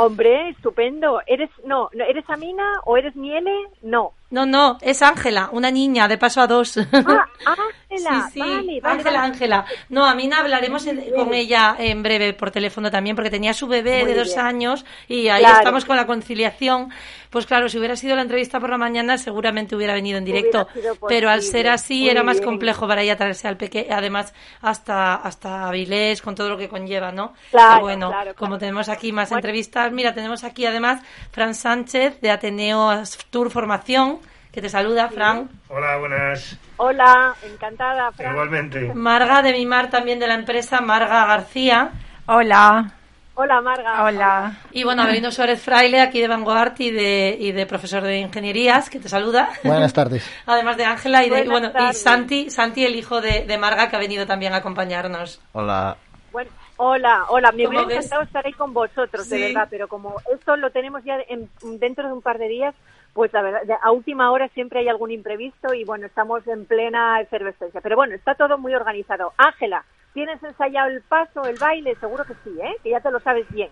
[0.00, 1.20] Hombre, estupendo.
[1.26, 3.54] ¿Eres, no, ¿eres Amina o eres Miele?
[3.82, 4.14] No.
[4.30, 6.78] No, no, es Ángela, una niña de paso a dos.
[6.78, 7.26] Ah,
[7.90, 9.64] Ángela, sí, sí, Ángela, Ángela.
[9.88, 14.14] No, Amina hablaremos con ella en breve por teléfono también, porque tenía su bebé de
[14.14, 16.90] dos años y ahí estamos con la conciliación.
[17.30, 20.68] Pues claro, si hubiera sido la entrevista por la mañana, seguramente hubiera venido en directo.
[21.08, 25.68] Pero al ser así, era más complejo para ella traerse al pequeño, además hasta, hasta
[25.68, 27.34] Avilés, con todo lo que conlleva, ¿no?
[27.50, 33.02] Claro, bueno, como tenemos aquí más entrevistas, mira, tenemos aquí además Fran Sánchez de Ateneo
[33.30, 34.19] Tour Formación
[34.52, 35.48] que te saluda, Fran.
[35.68, 36.58] Hola, buenas.
[36.76, 38.32] Hola, encantada, Fran.
[38.32, 38.92] Igualmente.
[38.94, 41.90] Marga de Mimar, también de la empresa, Marga García.
[42.26, 42.94] Hola.
[43.34, 44.04] Hola, Marga.
[44.04, 44.52] Hola.
[44.72, 48.90] Y bueno, Avelino Suárez Fraile, aquí de Vanguard y de, y de profesor de ingenierías,
[48.90, 49.48] que te saluda.
[49.64, 50.30] Buenas tardes.
[50.46, 53.96] Además de Ángela y, de, bueno, y Santi, Santi, el hijo de, de, Marga, que
[53.96, 55.40] ha venido también a acompañarnos.
[55.52, 55.96] Hola.
[56.32, 57.52] Bueno, hola, hola.
[57.52, 61.16] Me hubiera encantado estar ahí con vosotros, de verdad, pero como esto lo tenemos ya
[61.26, 62.74] en, dentro de un par de días,
[63.12, 67.20] pues la verdad, a última hora siempre hay algún imprevisto y bueno, estamos en plena
[67.20, 67.80] efervescencia.
[67.80, 69.32] Pero bueno, está todo muy organizado.
[69.36, 71.96] Ángela, ¿tienes ensayado el paso, el baile?
[71.96, 72.76] Seguro que sí, ¿eh?
[72.82, 73.70] Que ya te lo sabes bien.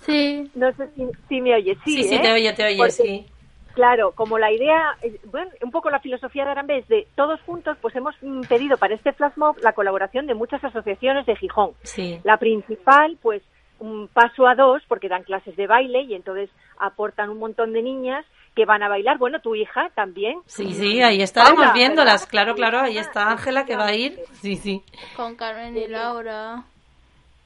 [0.00, 0.50] Sí.
[0.54, 0.88] No sé
[1.28, 1.78] si, me oyes.
[1.84, 2.20] Sí, sí, sí ¿eh?
[2.20, 3.26] te oye, te oye, sí.
[3.74, 7.76] Claro, como la idea, bueno, un poco la filosofía de Arambe es de todos juntos,
[7.82, 8.14] pues hemos
[8.48, 11.72] pedido para este flash mob la colaboración de muchas asociaciones de Gijón.
[11.82, 12.18] Sí.
[12.24, 13.42] La principal, pues,
[13.78, 17.82] un paso a dos porque dan clases de baile y entonces aportan un montón de
[17.82, 19.18] niñas que van a bailar.
[19.18, 20.38] Bueno, tu hija también.
[20.46, 22.26] Sí, sí, ahí estaremos viéndolas.
[22.26, 24.18] Claro, claro, ahí está Ángela que va a ir.
[24.40, 24.82] Sí, sí.
[25.14, 26.64] Con Carmen y Laura.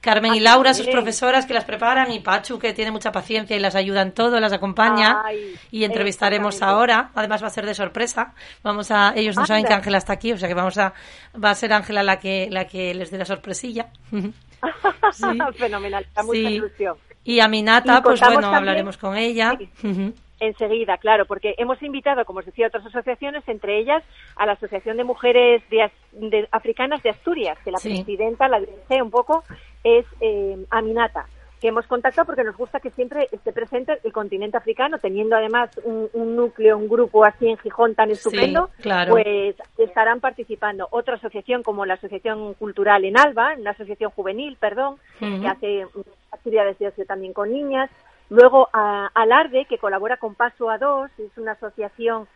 [0.01, 3.59] Carmen y Laura, sus profesoras que las preparan, y Pachu, que tiene mucha paciencia y
[3.59, 5.21] las ayuda en todo, las acompaña.
[5.69, 7.11] y entrevistaremos ahora.
[7.13, 8.33] Además, va a ser de sorpresa.
[8.63, 10.93] Vamos a, ellos no saben que Ángela está aquí, o sea que vamos a,
[11.43, 13.89] va a ser Ángela la que, la que les dé la sorpresilla.
[15.11, 15.39] sí.
[15.55, 16.97] Fenomenal, está mucha ilusión.
[17.23, 19.57] Y a Minata, pues bueno, hablaremos con ella.
[20.39, 24.03] Enseguida, claro, porque hemos invitado, como os decía, a otras asociaciones, entre ellas
[24.35, 29.11] a la Asociación de Mujeres de, Africanas de Asturias, que la presidenta, la dirige un
[29.11, 29.43] poco,
[29.83, 31.27] es eh, Aminata,
[31.61, 35.69] que hemos contactado porque nos gusta que siempre esté presente el continente africano, teniendo además
[35.83, 38.71] un, núcleo, un grupo así en Gijón tan estupendo,
[39.07, 40.87] pues estarán participando.
[40.89, 45.85] Otra asociación como la Asociación Cultural en Alba, una asociación juvenil, perdón, que hace
[46.31, 47.91] actividades de ocio también con niñas,
[48.31, 52.29] Luego a, Alarde, que colabora con Paso a Dos, es una asociación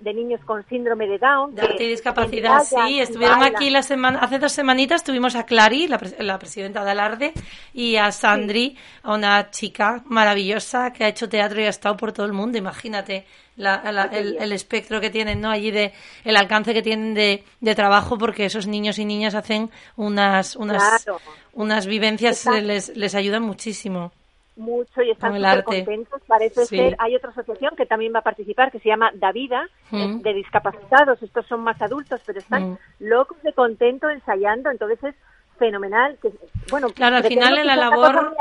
[0.00, 1.54] de niños con síndrome de Down.
[1.54, 3.00] De discapacidad, sí.
[3.00, 7.32] Estuvieron aquí la semana, hace dos semanitas tuvimos a Clary, la, presidenta de Alarde,
[7.72, 12.12] y a Sandri, a una chica maravillosa que ha hecho teatro y ha estado por
[12.12, 12.58] todo el mundo.
[12.58, 13.24] Imagínate
[13.56, 15.50] el, espectro que tienen, ¿no?
[15.50, 15.92] Allí de,
[16.24, 21.06] el alcance que tienen de, de trabajo, porque esos niños y niñas hacen unas, unas,
[21.54, 24.12] unas vivencias, les, les ayudan muchísimo
[24.60, 26.22] mucho y están súper contentos.
[26.26, 30.20] Parece ser, hay otra asociación que también va a participar que se llama Davida, mm.
[30.20, 31.22] de discapacitados.
[31.22, 32.78] Estos son más adultos, pero están mm.
[33.00, 34.70] locos de contento ensayando.
[34.70, 35.14] Entonces es
[35.60, 36.18] fenomenal.
[36.20, 36.32] Que,
[36.70, 38.36] bueno, claro, al final la labor,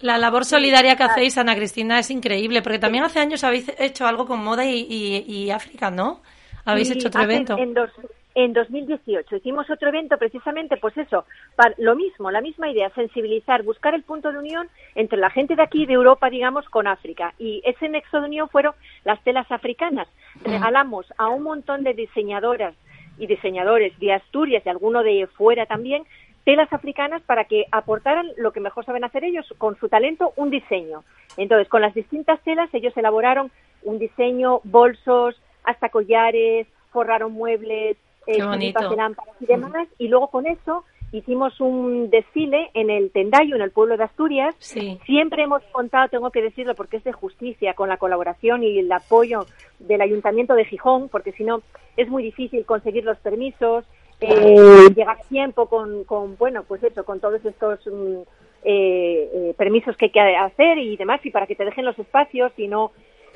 [0.00, 4.06] la labor solidaria que hacéis, Ana Cristina, es increíble, porque también hace años habéis hecho
[4.06, 4.86] algo con moda y,
[5.26, 6.20] y, África, ¿no?
[6.64, 7.56] Habéis hecho otro evento.
[7.58, 7.90] En dos,
[8.34, 11.24] en 2018 hicimos otro evento precisamente, pues eso,
[11.56, 15.54] para lo mismo, la misma idea, sensibilizar, buscar el punto de unión entre la gente
[15.54, 17.34] de aquí, de Europa, digamos, con África.
[17.38, 20.08] Y ese nexo de unión fueron las telas africanas.
[20.42, 22.74] Regalamos a un montón de diseñadoras
[23.18, 26.04] y diseñadores de Asturias y alguno de fuera también,
[26.44, 30.50] telas africanas para que aportaran lo que mejor saben hacer ellos, con su talento, un
[30.50, 31.04] diseño.
[31.36, 33.50] Entonces, con las distintas telas, ellos elaboraron
[33.82, 38.38] un diseño, bolsos, hasta collares, forraron muebles, eh,
[38.96, 43.70] lámparas y demás, y luego con eso hicimos un desfile en el Tendayo, en el
[43.70, 44.54] pueblo de Asturias.
[45.06, 48.90] Siempre hemos contado, tengo que decirlo porque es de justicia, con la colaboración y el
[48.90, 49.46] apoyo
[49.78, 51.62] del Ayuntamiento de Gijón, porque si no
[51.96, 53.84] es muy difícil conseguir los permisos,
[54.20, 58.22] eh, llegar a tiempo con, con, bueno, pues eso, con todos estos mm,
[58.64, 61.98] eh, eh, permisos que hay que hacer y demás, y para que te dejen los
[61.98, 62.92] espacios y no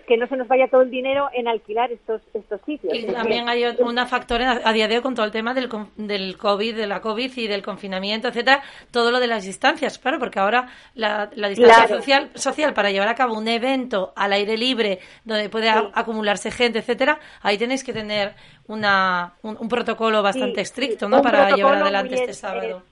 [0.09, 2.94] que no se nos vaya todo el dinero en alquilar estos estos sitios.
[2.94, 6.38] Y también hay una factor a día de hoy con todo el tema del, del
[6.38, 10.38] COVID, de la COVID y del confinamiento, etcétera, todo lo de las distancias, claro, porque
[10.38, 15.01] ahora la, la distancia social, social para llevar a cabo un evento al aire libre
[15.25, 18.35] donde puede acumularse gente, etcétera, ahí tenéis que tener
[18.66, 21.21] una, un, protocolo bastante estricto, ¿no?
[21.21, 22.83] Para llevar adelante este sábado.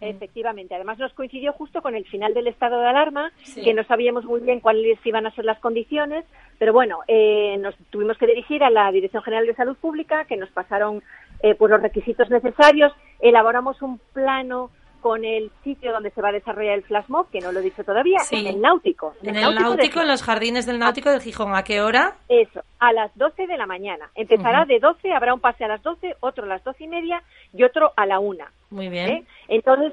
[0.00, 0.74] Efectivamente.
[0.74, 4.40] Además nos coincidió justo con el final del estado de alarma, que no sabíamos muy
[4.40, 6.24] bien cuáles iban a ser las condiciones,
[6.58, 10.36] pero bueno, eh, nos tuvimos que dirigir a la Dirección General de Salud Pública, que
[10.36, 11.02] nos pasaron
[11.40, 16.32] eh, pues los requisitos necesarios, elaboramos un plano con el sitio donde se va a
[16.32, 19.14] desarrollar el flash mob, que no lo he dicho todavía, en el náutico.
[19.22, 21.54] En, el náutico, en los jardines del náutico de Gijón.
[21.54, 22.16] ¿A qué hora?
[22.28, 24.10] Eso, a las 12 de la mañana.
[24.14, 27.22] Empezará de 12, habrá un pase a las 12, otro a las 12 y media
[27.52, 28.44] y otro a la 1.
[28.70, 29.08] Muy bien.
[29.08, 29.24] ¿Eh?
[29.48, 29.92] Entonces,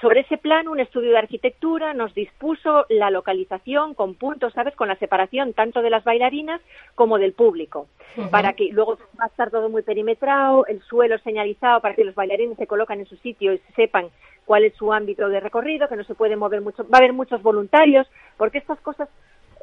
[0.00, 4.74] sobre ese plan, un estudio de arquitectura nos dispuso la localización con puntos, ¿sabes?
[4.74, 6.60] Con la separación tanto de las bailarinas
[6.94, 7.86] como del público.
[8.30, 12.14] Para que luego va a estar todo muy perimetrado, el suelo señalizado para que los
[12.14, 14.08] bailarines se colocan en su sitio y sepan
[14.44, 16.84] cuál es su ámbito de recorrido, que no se puede mover mucho.
[16.84, 19.08] Va a haber muchos voluntarios, porque estas cosas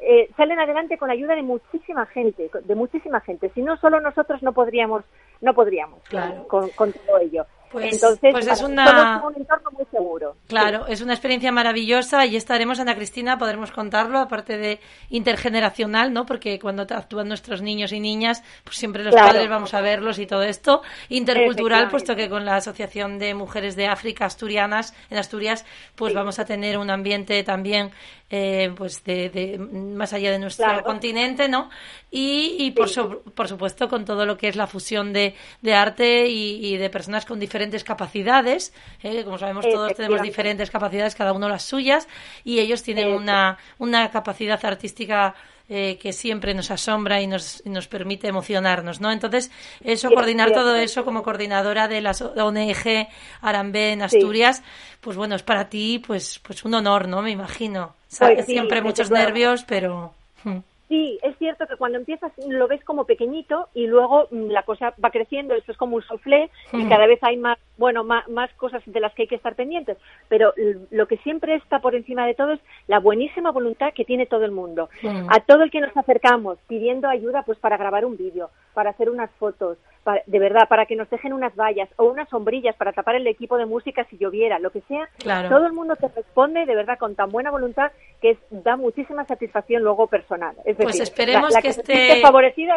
[0.00, 3.50] eh, salen adelante con la ayuda de muchísima gente, de muchísima gente.
[3.54, 5.04] Si no, solo nosotros no podríamos,
[5.40, 6.00] no podríamos
[6.46, 7.46] con, con todo ello.
[7.76, 9.22] Pues, Entonces, pues es una...
[9.22, 10.36] un entorno muy seguro.
[10.48, 16.24] Claro, es una experiencia maravillosa y estaremos, Ana Cristina, podremos contarlo, aparte de intergeneracional, ¿no?
[16.24, 20.26] Porque cuando actúan nuestros niños y niñas, pues siempre los padres vamos a verlos y
[20.26, 20.80] todo esto.
[21.10, 26.38] Intercultural, puesto que con la Asociación de Mujeres de África Asturianas, en Asturias, pues vamos
[26.38, 27.90] a tener un ambiente también,
[28.30, 31.70] eh, pues de, más allá de nuestro continente, ¿no?
[32.10, 32.88] Y, por,
[33.34, 35.34] por supuesto con todo lo que es la fusión de,
[35.72, 38.72] arte y, y de personas con diferentes diferentes capacidades.
[39.02, 39.24] ¿eh?
[39.24, 42.06] Como sabemos, todos tenemos diferentes capacidades, cada uno las suyas,
[42.44, 45.34] y ellos tienen una, una capacidad artística
[45.68, 49.10] eh, que siempre nos asombra y nos, nos permite emocionarnos, ¿no?
[49.10, 49.50] Entonces,
[49.82, 53.08] eso, coordinar todo eso como coordinadora de la ONG
[53.40, 54.62] Arambe en Asturias,
[55.00, 57.22] pues bueno, es para ti, pues, pues un honor, ¿no?
[57.22, 57.94] Me imagino.
[58.18, 60.14] Pues siempre muchos nervios, pero...
[60.44, 60.58] Hmm.
[60.88, 64.94] Sí, es cierto que cuando empiezas lo ves como pequeñito y luego mm, la cosa
[65.04, 68.82] va creciendo, esto es como un soufflé y cada vez hay más, bueno, más, cosas
[68.86, 70.52] de las que hay que estar pendientes, pero
[70.90, 74.44] lo que siempre está por encima de todo es la buenísima voluntad que tiene todo
[74.44, 74.88] el mundo.
[75.28, 79.10] A todo el que nos acercamos pidiendo ayuda pues para grabar un vídeo, para hacer
[79.10, 79.78] unas fotos,
[80.26, 83.58] de verdad, para que nos dejen unas vallas o unas sombrillas para tapar el equipo
[83.58, 85.08] de música si lloviera, lo que sea,
[85.48, 89.82] todo el mundo te responde de verdad con tan buena voluntad que da muchísima satisfacción
[89.82, 90.54] luego personal.
[90.76, 92.76] pues esperemos que, esté favorecida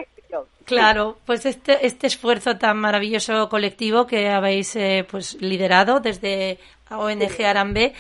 [0.66, 6.60] Claro, pues este, este esfuerzo tan maravilloso colectivo que habéis eh, pues liderado desde
[6.90, 7.94] ONG Arambe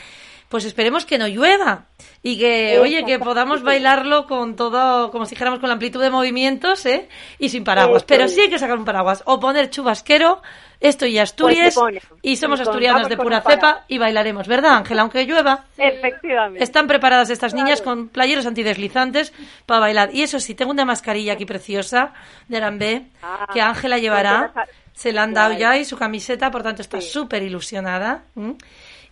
[0.50, 1.86] pues esperemos que no llueva
[2.24, 6.10] y que, oye, que podamos bailarlo con todo, como si dijéramos, con la amplitud de
[6.10, 7.08] movimientos, ¿eh?
[7.38, 8.04] Y sin paraguas.
[8.04, 10.42] Pero sí hay que sacar un paraguas o poner chubasquero,
[10.80, 15.04] esto y Asturias, Pues y somos Pues asturianos de pura cepa y bailaremos, ¿verdad, Ángela?
[15.04, 15.66] Aunque llueva.
[15.78, 16.64] Efectivamente.
[16.64, 19.32] Están preparadas estas niñas con playeros antideslizantes
[19.68, 20.10] para bailar.
[20.14, 22.14] Y eso sí, tengo una mascarilla aquí preciosa
[22.48, 24.52] de Arambé Ah, que Ángela pues llevará.
[24.56, 24.66] a-
[25.00, 27.08] Se la han dado ya y su camiseta, por tanto está Sí.
[27.08, 28.26] súper ilusionada.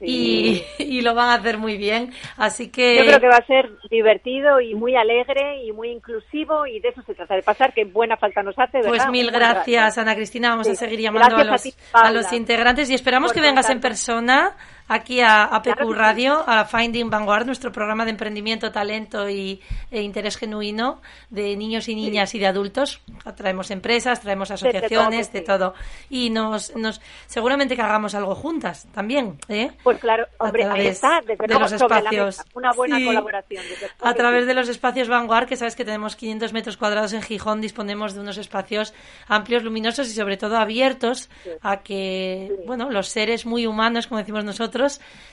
[0.02, 2.12] Y, y lo van a hacer muy bien.
[2.36, 2.98] Así que...
[2.98, 6.90] Yo creo que va a ser divertido y muy alegre y muy inclusivo y de
[6.90, 8.90] eso se trata de pasar, que buena falta nos hace, ¿verdad?
[8.90, 10.50] Pues mil gracias, Ana Cristina.
[10.50, 14.58] Vamos a seguir llamando a los, a los integrantes y esperamos que vengas en persona
[14.88, 16.00] aquí a, a PQ Claro que sí.
[16.00, 19.62] Radio, a Finding Vanguard, nuestro programa de emprendimiento, talento y,
[19.92, 23.02] e interés genuino de niños y niñas y de adultos.
[23.36, 25.74] Traemos empresas, traemos asociaciones, de todo.
[26.10, 29.72] Y nos, nos seguramente que hagamos algo juntas también, ¿eh?
[29.84, 32.42] Pues claro, hombre, A ahí través está, desde de los espacios.
[32.54, 33.06] Una buena Sí.
[33.06, 33.64] colaboración.
[34.02, 37.62] A través de los espacios Vanguard, que sabes que tenemos 500 metros cuadrados en Gijón,
[37.62, 38.94] disponemos de unos espacios
[39.28, 41.30] amplios, luminosos y sobre todo abiertos
[41.62, 44.77] a que, bueno, los seres muy humanos, como decimos nosotros,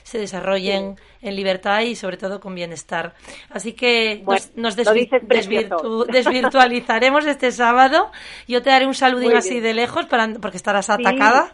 [0.03, 3.13] se desarrollen en libertad y sobre todo con bienestar.
[3.49, 8.11] Así que Bueno, nos, nos desvi- desvirtu- desvirtualizaremos este sábado.
[8.47, 11.53] Yo te daré un saludín así de lejos para, porque estarás atacada.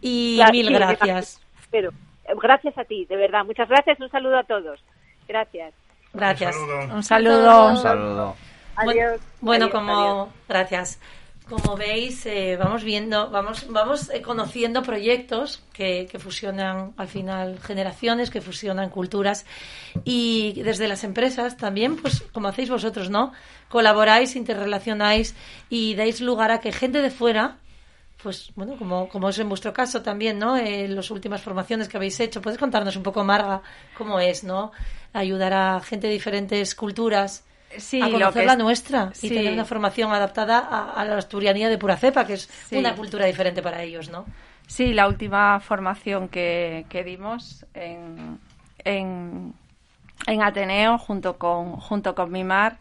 [0.00, 1.40] Y Claro, mil sí, gracias.
[1.70, 1.90] Pero,
[2.40, 3.44] gracias a ti, de verdad.
[3.44, 3.98] Muchas gracias.
[4.00, 4.80] Un saludo a todos.
[5.26, 5.74] Gracias.
[6.14, 6.56] Gracias.
[6.56, 6.94] Un saludo.
[6.96, 7.68] Un saludo.
[7.70, 8.36] Un saludo.
[8.76, 9.20] Adiós.
[9.40, 10.28] Bueno, Adiós, como adiós.
[10.48, 11.00] gracias.
[11.48, 17.58] Como veis, eh, vamos viendo, vamos, vamos eh, conociendo proyectos que, que fusionan al final
[17.60, 19.46] generaciones, que fusionan culturas
[20.04, 23.32] y desde las empresas también, pues como hacéis vosotros, ¿no?
[23.70, 25.34] Colaboráis, interrelacionáis
[25.70, 27.56] y dais lugar a que gente de fuera,
[28.22, 30.54] pues bueno, como, como es en vuestro caso también, ¿no?
[30.58, 33.62] En las últimas formaciones que habéis hecho, puedes contarnos un poco, Marga,
[33.96, 34.72] cómo es, ¿no?
[35.14, 37.44] Ayudar a gente de diferentes culturas
[37.76, 41.68] Sí, a conocer la es- nuestra y tener una formación adaptada a, a la asturianía
[41.68, 42.76] de pura cepa, que es Sí.
[42.76, 44.24] una cultura diferente para ellos, ¿no?
[44.66, 48.38] Sí, la última formación que, que dimos en,
[48.84, 49.54] en,
[50.26, 52.76] en Ateneo junto con, junto con Mimar,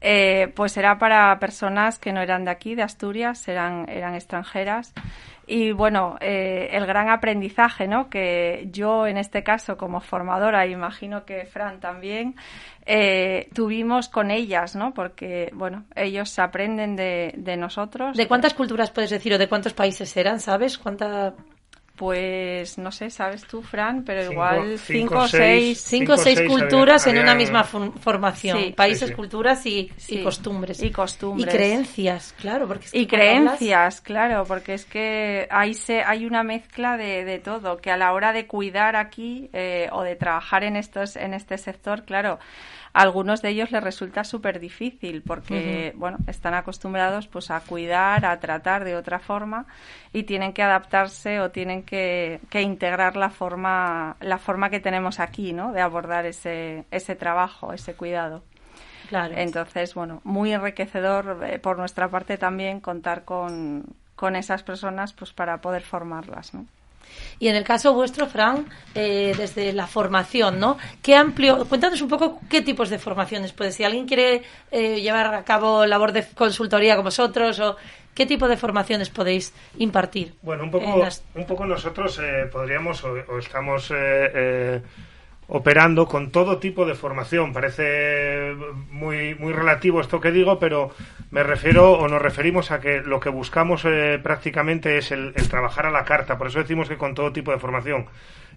[0.00, 4.92] eh, pues era para personas que no eran de aquí, de Asturias, eran, eran extranjeras.
[5.46, 8.08] Y bueno, eh, el gran aprendizaje, ¿no?
[8.08, 12.34] Que yo en este caso como formadora, imagino que Fran también,
[12.86, 14.94] eh, tuvimos con ellas, ¿no?
[14.94, 18.16] Porque, bueno, ellos aprenden de, de nosotros.
[18.16, 20.78] ¿De cuántas culturas puedes decir o de cuántos países eran, sabes?
[20.78, 21.34] ¿Cuánta...
[21.96, 25.78] Pues no sé, sabes tú, Fran, pero Cinco- igual cinco, cinco o seis.
[25.78, 25.80] seis.
[25.80, 28.58] Cinco seis seis culturas había- en una misma formación.
[28.60, 28.72] Sí.
[28.72, 29.14] Países, Sí, sí.
[29.14, 30.82] culturas y, y costumbres.
[30.82, 31.46] Y costumbres.
[31.54, 32.66] Y creencias, claro.
[32.66, 33.10] Porque es que Y hablas-
[33.58, 37.96] creencias, claro, porque es que hay, se, hay una mezcla de, de todo, que a
[37.96, 42.40] la hora de cuidar aquí eh, o de trabajar en, estos, en este sector, claro,
[42.94, 48.24] a algunos de ellos les resulta súper difícil porque, bueno, están acostumbrados pues a cuidar,
[48.24, 49.66] a tratar de otra forma
[50.12, 55.18] y tienen que adaptarse o tienen que, que integrar la forma, la forma que tenemos
[55.18, 55.72] aquí, ¿no?
[55.72, 58.44] De abordar ese, ese trabajo, ese cuidado.
[59.08, 59.34] Claro.
[59.36, 65.32] Entonces, bueno, muy enriquecedor eh, por nuestra parte también contar con, con esas personas pues
[65.32, 66.64] para poder formarlas, ¿no?
[67.38, 70.78] Y en el caso vuestro, Fran, eh, desde la formación, ¿no?
[71.02, 71.64] ¿Qué amplio?
[71.66, 73.72] Cuéntanos un poco qué tipos de formaciones puede.
[73.72, 77.76] Si alguien quiere eh, llevar a cabo labor de consultoría con vosotros, o
[78.14, 80.34] qué tipo de formaciones podéis impartir.
[80.42, 83.94] Bueno, un poco, las- un poco nosotros eh, podríamos o, o estamos eh,
[84.34, 84.82] eh,
[85.48, 87.52] operando con todo tipo de formación.
[87.52, 88.54] Parece
[88.90, 90.90] muy, muy relativo esto que digo, pero
[91.30, 95.48] me refiero o nos referimos a que lo que buscamos eh, prácticamente es el, el
[95.48, 96.38] trabajar a la carta.
[96.38, 98.06] Por eso decimos que con todo tipo de formación.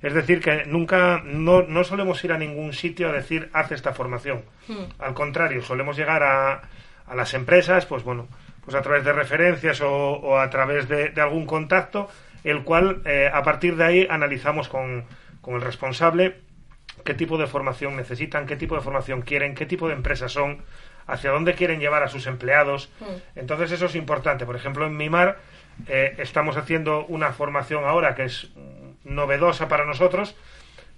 [0.01, 3.93] Es decir, que nunca, no, no solemos ir a ningún sitio a decir, haz esta
[3.93, 4.43] formación.
[4.99, 6.61] Al contrario, solemos llegar a,
[7.07, 8.27] a las empresas, pues bueno,
[8.63, 12.09] pues a través de referencias o, o a través de, de algún contacto,
[12.43, 15.05] el cual eh, a partir de ahí analizamos con,
[15.41, 16.41] con el responsable
[17.07, 20.61] qué tipo de formación necesitan, qué tipo de formación quieren, qué tipo de empresas son,
[21.07, 22.91] hacia dónde quieren llevar a sus empleados.
[23.33, 24.45] Entonces eso es importante.
[24.45, 25.37] Por ejemplo, en Mimar
[25.87, 30.35] eh, estamos haciendo una formación ahora que es mm, novedosa para nosotros,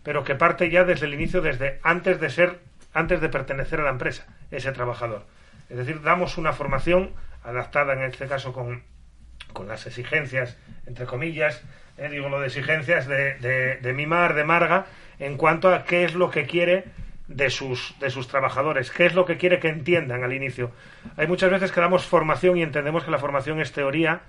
[0.01, 2.59] pero que parte ya desde el inicio, desde antes de ser,
[2.91, 5.27] antes de pertenecer a la empresa, ese trabajador.
[5.69, 7.11] Es decir, damos una formación
[7.43, 8.81] adaptada en este caso con,
[9.53, 10.57] con las exigencias,
[10.87, 11.61] entre comillas,
[11.99, 14.87] eh, digo lo de exigencias de, de, de Mimar, de Marga,
[15.19, 16.85] en cuanto a qué es lo que quiere
[17.27, 20.71] de sus, de sus trabajadores, qué es lo que quiere que entiendan al inicio.
[21.15, 24.21] Hay muchas veces que damos formación y entendemos que la formación es teoría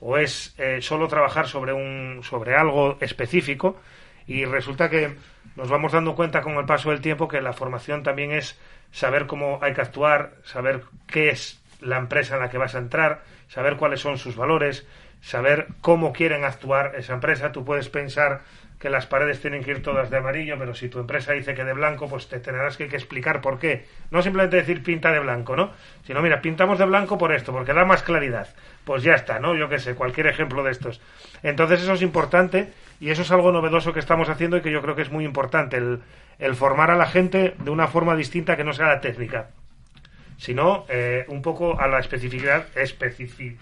[0.00, 3.80] o es eh, solo trabajar sobre, un, sobre algo específico
[4.26, 5.16] y resulta que
[5.54, 8.58] nos vamos dando cuenta con el paso del tiempo que la formación también es
[8.90, 12.78] saber cómo hay que actuar, saber qué es la empresa en la que vas a
[12.78, 14.86] entrar, saber cuáles son sus valores,
[15.20, 17.52] saber cómo quieren actuar esa empresa.
[17.52, 18.40] Tú puedes pensar
[18.78, 21.64] que las paredes tienen que ir todas de amarillo, pero si tu empresa dice que
[21.64, 23.86] de blanco, pues te tendrás que, explicar por qué.
[24.10, 25.72] No simplemente decir pinta de blanco, ¿no?
[26.06, 28.48] Sino, mira, pintamos de blanco por esto, porque da más claridad.
[28.84, 29.54] Pues ya está, ¿no?
[29.54, 31.00] Yo qué sé, cualquier ejemplo de estos.
[31.42, 32.68] Entonces eso es importante
[33.00, 35.24] y eso es algo novedoso que estamos haciendo y que yo creo que es muy
[35.24, 36.00] importante, el,
[36.38, 39.48] el formar a la gente de una forma distinta que no sea la técnica
[40.38, 43.58] sino eh, un poco a la especificidad, especificidad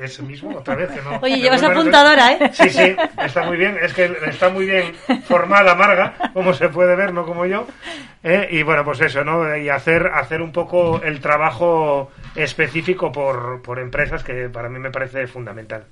[0.00, 0.90] es, mismo, otra vez.
[0.90, 2.50] Que no, Oye, llevas apuntadora, ¿eh?
[2.52, 3.76] Sí, sí, está muy bien.
[3.80, 7.66] Es que está muy bien formada Marga, como se puede ver, no como yo.
[8.22, 8.48] ¿eh?
[8.50, 9.56] Y bueno, pues eso, ¿no?
[9.56, 14.90] Y hacer, hacer un poco el trabajo específico por, por empresas que para mí me
[14.90, 15.84] parece fundamental.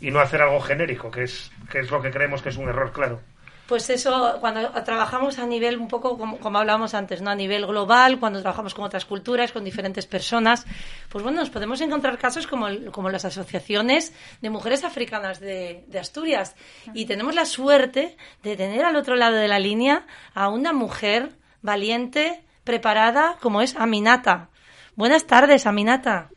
[0.00, 2.68] Y no hacer algo genérico, que es, que es lo que creemos que es un
[2.68, 3.20] error, claro.
[3.66, 7.30] Pues eso, cuando trabajamos a nivel un poco como, como, hablábamos antes, ¿no?
[7.30, 10.64] A nivel global, cuando trabajamos con otras culturas, con diferentes personas,
[11.08, 15.98] pues bueno, nos podemos encontrar casos como, como las asociaciones de mujeres africanas de, de,
[15.98, 16.54] Asturias.
[16.94, 21.30] Y tenemos la suerte de tener al otro lado de la línea a una mujer
[21.60, 24.48] valiente, preparada, como es Aminata.
[24.94, 26.30] Buenas tardes, Aminata.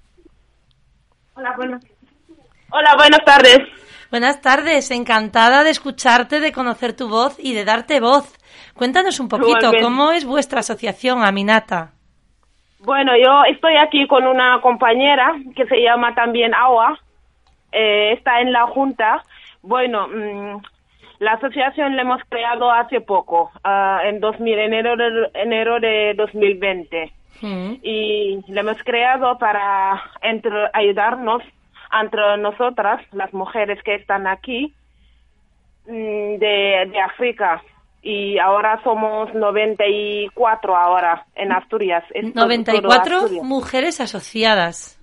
[1.36, 1.86] Hola, buenas.
[2.72, 3.60] Hola, buenas tardes.
[4.12, 8.36] Buenas tardes, encantada de escucharte, de conocer tu voz y de darte voz.
[8.74, 11.91] Cuéntanos un poquito, ¿cómo es vuestra asociación, Aminata?
[12.80, 16.97] Bueno, yo estoy aquí con una compañera que se llama también Awa,
[17.72, 19.22] eh, está en la Junta.
[19.62, 20.60] Bueno, mm,
[21.20, 27.12] la asociación la hemos creado hace poco, uh, en 2000, enero de, enero de 2020.
[27.41, 27.74] Mm.
[27.84, 31.43] Y la hemos creado para entre, ayudarnos
[31.92, 34.74] entre nosotras, las mujeres que están aquí
[35.88, 37.62] mm, de, de África.
[38.02, 42.04] Y ahora somos 94 ahora en Asturias.
[42.34, 44.96] 94 mujeres asociadas.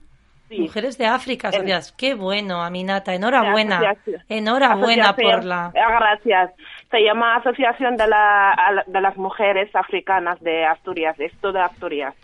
[0.50, 1.92] Mujeres de África asociadas.
[1.92, 3.14] Qué bueno, Aminata.
[3.14, 3.96] Enhorabuena.
[4.28, 5.66] Enhorabuena por la.
[5.66, 6.52] Ah, gracias.
[6.90, 11.18] Se llama Asociación de, la, de las Mujeres Africanas de Asturias.
[11.18, 12.14] Es toda Asturias.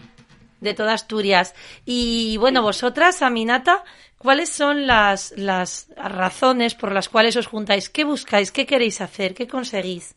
[0.62, 1.54] De toda Asturias.
[1.84, 3.84] Y bueno, vosotras, Aminata,
[4.22, 7.90] ¿Cuáles son las, las razones por las cuales os juntáis?
[7.90, 8.52] ¿Qué buscáis?
[8.52, 9.34] ¿Qué queréis hacer?
[9.34, 10.14] ¿Qué conseguís?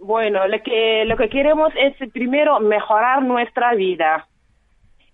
[0.00, 4.28] Bueno, lo que, lo que queremos es primero mejorar nuestra vida.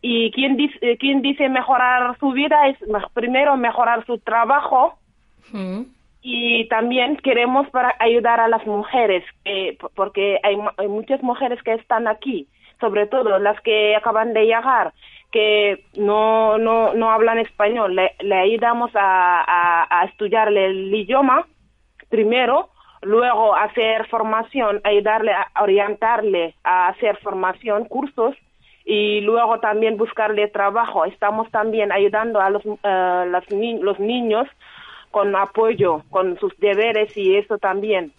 [0.02, 2.76] Y quien dice, eh, quien dice mejorar su vida es
[3.14, 4.98] primero mejorar su trabajo.
[6.20, 9.24] Y también queremos para ayudar a las mujeres,
[9.94, 12.46] porque hay, hay muchas mujeres que están aquí,
[12.80, 14.92] sobre todo las que acaban de llegar
[15.30, 17.94] que no, no, no hablan español.
[17.94, 21.46] Le, le ayudamos a, a, estudiar el idioma
[22.08, 22.70] primero,
[23.02, 28.34] luego hacer formación, ayudarle a orientarle a hacer formación, cursos
[28.84, 31.04] y luego también buscarle trabajo.
[31.04, 32.78] Estamos también ayudando a los, uh,
[33.26, 33.44] los,
[33.82, 34.48] los niños
[35.10, 38.12] con apoyo, con sus deberes y eso también.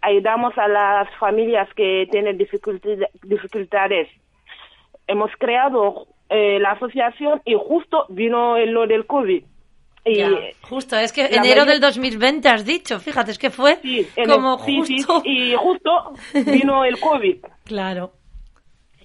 [0.00, 4.08] Ayudamos a las familias que tienen dificultades.
[5.06, 9.44] Hemos creado eh, la asociación y justo vino lo del COVID.
[10.04, 10.22] Y
[10.62, 13.78] justo, es que enero del 2020 has dicho, fíjate, es que fue
[14.26, 15.22] como justo.
[15.24, 15.90] y justo
[16.46, 17.44] vino el COVID.
[17.64, 18.12] claro.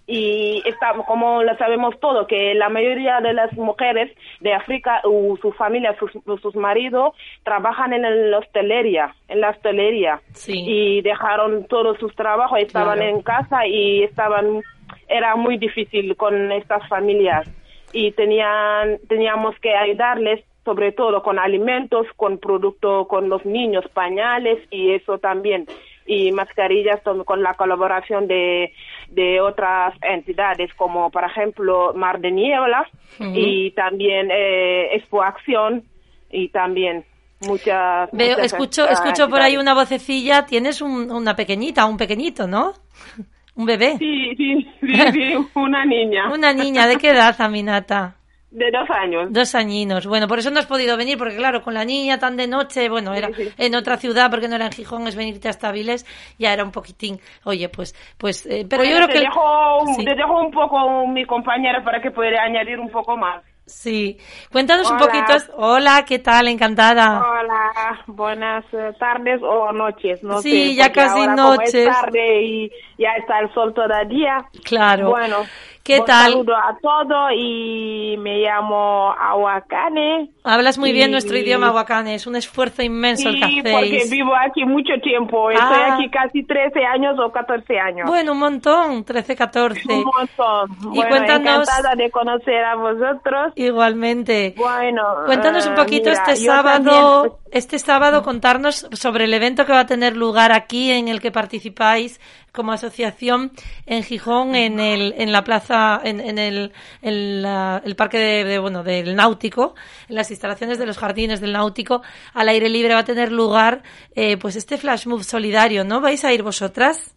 [0.06, 5.38] Y está, como lo sabemos todo, que la mayoría de las mujeres de África, o
[5.41, 10.22] sus familias, sus, sus maridos, trabajan en la hostelería, en la hostelería.
[10.47, 14.62] Y dejaron todos sus trabajos, estaban en casa y estaban
[15.08, 17.47] era muy difícil con estas familias.
[17.91, 24.60] Y tenían, teníamos que ayudarles sobre todo con alimentos, con productos, con los niños, pañales
[24.72, 25.68] y eso también,
[26.06, 28.74] y mascarillas con la colaboración de,
[29.14, 32.88] de otras entidades como por ejemplo Mar de Niebla
[33.20, 35.84] y también eh, Expo Acción
[36.30, 37.05] y también
[37.47, 38.09] muchas...
[38.11, 42.74] Veo, escucho, escucho por ahí una vocecilla, tienes una pequeñita, un pequeñito, ¿no?
[43.55, 43.97] ¿Un bebé?
[43.99, 46.32] Sí, sí, sí, una niña.
[46.34, 48.16] una niña, ¿de qué edad, Aminata?
[48.54, 49.30] De dos años.
[49.32, 50.06] Dos añinos.
[50.06, 52.88] Bueno, por eso no has podido venir, porque claro, con la niña tan de noche,
[52.88, 56.06] bueno, era en otra ciudad, porque no era en Gijón, es venirte hasta Viles,
[56.38, 57.20] ya era un poquitín.
[57.45, 59.20] Oye, pues, pues, eh, pero yo creo te que...
[59.22, 63.43] Dejo, Te dejo un poco mi compañera para que pueda añadir un poco más.
[63.66, 64.18] Sí,
[64.51, 65.34] cuéntanos un poquito.
[65.56, 66.49] Hola, ¿qué tal?
[66.49, 67.24] Encantada.
[67.26, 70.22] Hola, buenas eh, tardes o noches.
[70.22, 71.74] No sí, ya casi noches.
[71.74, 74.45] es tarde y ya está el sol todavía.
[74.66, 75.12] Claro.
[75.12, 75.38] Bueno.
[75.84, 76.31] ¿Qué Un tal?
[76.31, 80.29] saludo a todos y me llamo Awakane.
[80.45, 82.15] Hablas muy bien Y- nuestro idioma, Wakane.
[82.15, 83.75] Es un esfuerzo inmenso el que Sí, hacéis.
[83.75, 85.51] porque vivo aquí mucho tiempo.
[85.51, 85.95] Estoy Ah.
[85.95, 88.07] aquí casi 13 años o 14 años.
[88.09, 89.93] Bueno, un montón, 13, 14.
[89.93, 90.71] Un montón.
[90.93, 93.53] Y bueno, cuéntanos- encantada de conocer a vosotros.
[93.55, 94.53] Igualmente.
[94.57, 99.65] Bueno, Cuéntanos un eh, poquito mira, este sábado, también, este sábado contarnos sobre el evento
[99.65, 102.21] que va a tener lugar aquí en el que participáis
[102.54, 103.51] como asociación
[103.86, 108.84] en Gijón en el en la plaza en, en el el parque de, de, bueno
[108.84, 109.74] del náutico
[110.08, 113.82] en las instalaciones de los jardines del náutico al aire libre va a tener lugar
[114.16, 117.16] eh, pues este flash move solidario no vais a ir vosotras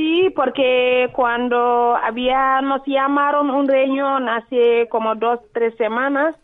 [0.00, 6.34] Sí, porque cuando había, nos llamaron un reunión hace como dos, tres semanas,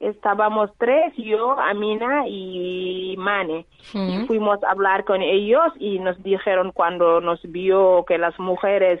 [0.00, 3.66] estábamos tres, yo, Amina y Mane.
[3.94, 9.00] Y fuimos a hablar con ellos y nos dijeron cuando nos vio que las mujeres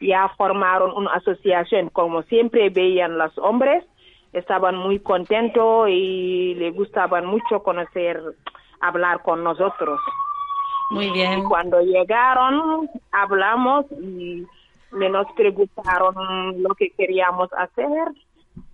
[0.00, 3.84] ya formaron una asociación, como siempre veían los hombres,
[4.32, 8.20] estaban muy contentos y les gustaban mucho conocer,
[8.80, 9.98] hablar con nosotros.
[10.90, 14.46] muy bien Y cuando llegaron, hablamos y
[14.92, 18.08] me nos preguntaron lo que queríamos hacer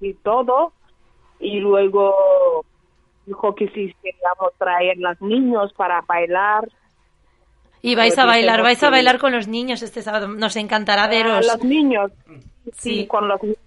[0.00, 0.72] y todo.
[1.42, 2.14] Y luego
[3.26, 6.68] dijo que si queríamos traer los niños para bailar.
[7.82, 11.04] y vais a Pues bailar vais a bailar con los niños este sábado nos encantará
[11.04, 12.10] A veros los niños.
[12.72, 13.00] Sí.
[13.02, 13.58] Sí, con los niños.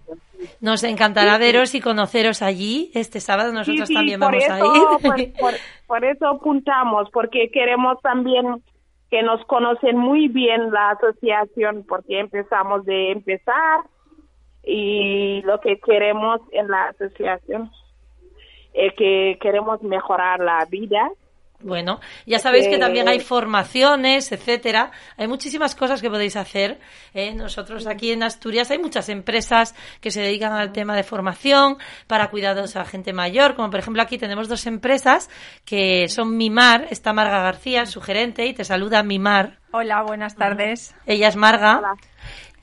[0.60, 2.90] Nos encantará veros y conoceros allí.
[2.94, 5.02] Este sábado nosotros Sí, sí, también vamos eso, a ir.
[5.02, 8.62] Por, por- por eso apuntamos, porque queremos también
[9.10, 13.80] que nos conocen muy bien la asociación, porque empezamos de empezar
[14.66, 17.70] y lo que queremos en la asociación
[18.74, 21.08] es que queremos mejorar la vida.
[21.60, 24.90] Bueno, ya sabéis que Eh, también hay formaciones, etcétera.
[25.16, 26.78] Hay muchísimas cosas que podéis hacer.
[27.14, 27.32] ¿eh?
[27.34, 32.28] Nosotros aquí en Asturias hay muchas empresas que se dedican al tema de formación para
[32.28, 33.54] cuidados a gente mayor.
[33.54, 35.30] Como por ejemplo aquí tenemos dos empresas
[35.64, 36.88] que son Mimar.
[36.90, 39.58] Está Marga García, su gerente, y te saluda Mimar.
[39.72, 40.94] Hola, buenas tardes.
[41.06, 41.78] Ella es Marga.
[41.78, 41.94] Hola.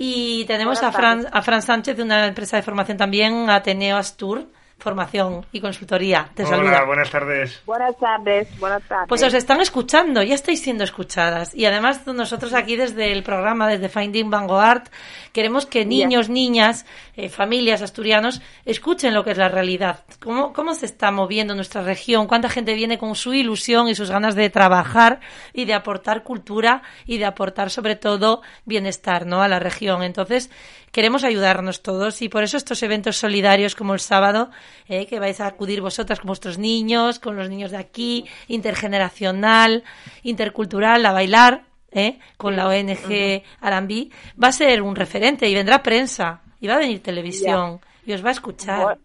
[0.05, 4.49] Y tenemos a Fran, a Fran Sánchez de una empresa de formación también, Ateneo Astur,
[4.83, 6.29] formación y consultoría.
[6.35, 6.85] Te Hola, saluda.
[6.85, 7.61] buenas tardes.
[7.65, 9.07] Buenas tardes, buenas tardes.
[9.07, 11.55] Pues os están escuchando, ya estáis siendo escuchadas.
[11.55, 14.83] Y además nosotros aquí desde el programa, desde Finding Vanguard,
[15.31, 20.03] queremos que niños, niñas, eh, familias asturianos escuchen lo que es la realidad.
[20.19, 22.27] ¿Cómo, ¿Cómo se está moviendo nuestra región?
[22.27, 25.21] ¿Cuánta gente viene con su ilusión y sus ganas de trabajar
[25.53, 29.41] y de aportar cultura y de aportar sobre todo bienestar ¿no?
[29.41, 30.03] a la región?
[30.03, 30.51] Entonces,
[30.93, 34.49] queremos ayudarnos todos y por eso estos eventos solidarios como el sábado,
[34.87, 39.83] eh, que vais a acudir vosotras con vuestros niños, con los niños de aquí, intergeneracional,
[40.21, 45.83] intercultural, a bailar, eh, con la ONG Arambí, va a ser un referente y vendrá
[45.83, 48.97] prensa y va a venir televisión y os va a escuchar.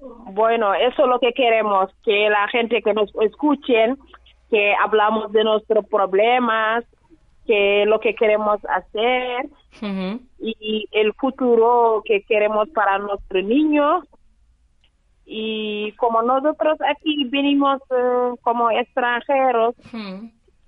[0.00, 3.98] Bueno, eso es lo que queremos, que la gente que nos escuchen,
[4.50, 6.84] que hablamos de nuestros problemas,
[7.46, 9.46] que lo que queremos hacer
[10.38, 14.04] Y el futuro que queremos para nuestros niños.
[15.26, 19.74] Y como nosotros aquí venimos eh, como extranjeros,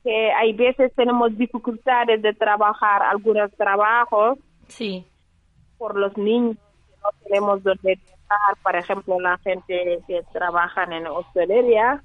[0.03, 4.39] que hay veces tenemos dificultades de trabajar algunos trabajos
[4.69, 5.05] Sí.
[5.79, 11.07] por los niños que no tenemos donde estar, por ejemplo, la gente que trabaja en
[11.07, 12.03] hostelería.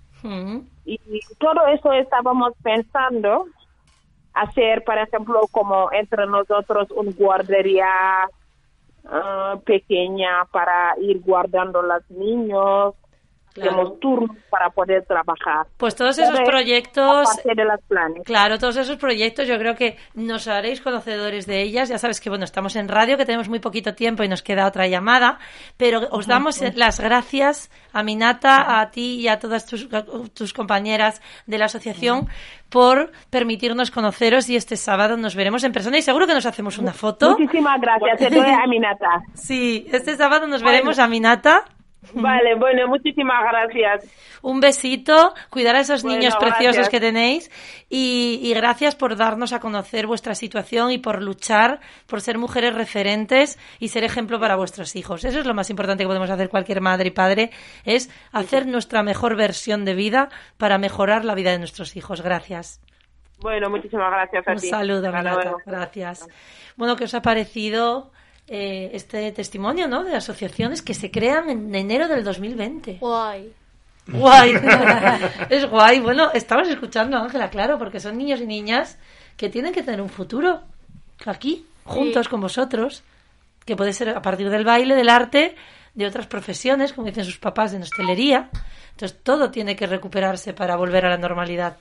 [0.86, 1.00] Y
[1.40, 3.46] todo eso estábamos pensando
[4.34, 7.88] hacer, por ejemplo, como entre nosotros un guardería
[9.06, 12.96] ah, pequeña para ir guardando los niños,
[13.54, 13.72] Claro.
[13.72, 15.68] tenemos turnos para poder trabajar.
[15.78, 18.24] Pues todos esos es proyectos de los planes.
[18.24, 21.90] Claro, todos esos proyectos yo creo que nos haréis conocedores de ellas.
[21.90, 24.68] Ya sabes que, bueno, estamos en radio, que tenemos muy poquito tiempo y nos queda
[24.68, 25.38] otra llamada,
[25.76, 29.90] pero os damos las gracias a Minata, a ti y a todas tus,
[30.34, 32.28] tus compañeras de la asociación
[32.70, 36.78] por permitirnos conoceros y este sábado nos veremos en persona y seguro que nos hacemos
[36.78, 37.32] una foto.
[37.38, 38.22] Muchísimas gracias.
[38.32, 39.24] A Aminata.
[39.34, 41.66] Sí, este sábado nos veremos a Minata.
[42.14, 44.40] Vale, bueno, muchísimas gracias.
[44.42, 46.90] Un besito, cuidar a esos Bueno, niños preciosos gracias.
[46.90, 47.52] que tenéis
[47.90, 52.74] y, y gracias por darnos a conocer vuestra situación y por luchar por ser mujeres
[52.74, 55.24] referentes y ser ejemplo para vuestros hijos.
[55.26, 57.52] Eso es lo más importante que podemos hacer cualquier madre y padre,
[57.86, 62.22] es hacer nuestra mejor versión de vida para mejorar la vida de nuestros hijos.
[62.22, 62.82] Gracias.
[63.42, 64.70] Bueno, muchísimas gracias a Un ti.
[64.70, 65.12] saludo.
[65.66, 66.28] Gracias.
[66.78, 68.12] Bueno, ¿qué os ha parecido
[68.54, 70.04] eh, este testimonio ¿no?
[70.04, 72.98] de asociaciones que se crean en enero del 2020?
[73.00, 73.54] Guay.
[74.08, 74.56] Guay.
[75.50, 76.02] es guay.
[76.02, 78.98] Bueno, estamos escuchando Ángela, claro, porque son niños y niñas
[79.38, 80.64] que tienen que tener un futuro
[81.26, 83.04] aquí, juntos con vosotros.
[83.64, 85.56] que puede ser a partir del baile, del arte,
[85.94, 88.50] de otras profesiones, como dicen sus papás, de hostelería.
[88.92, 91.78] Entonces todo tiene que recuperarse para volver a la normalidad.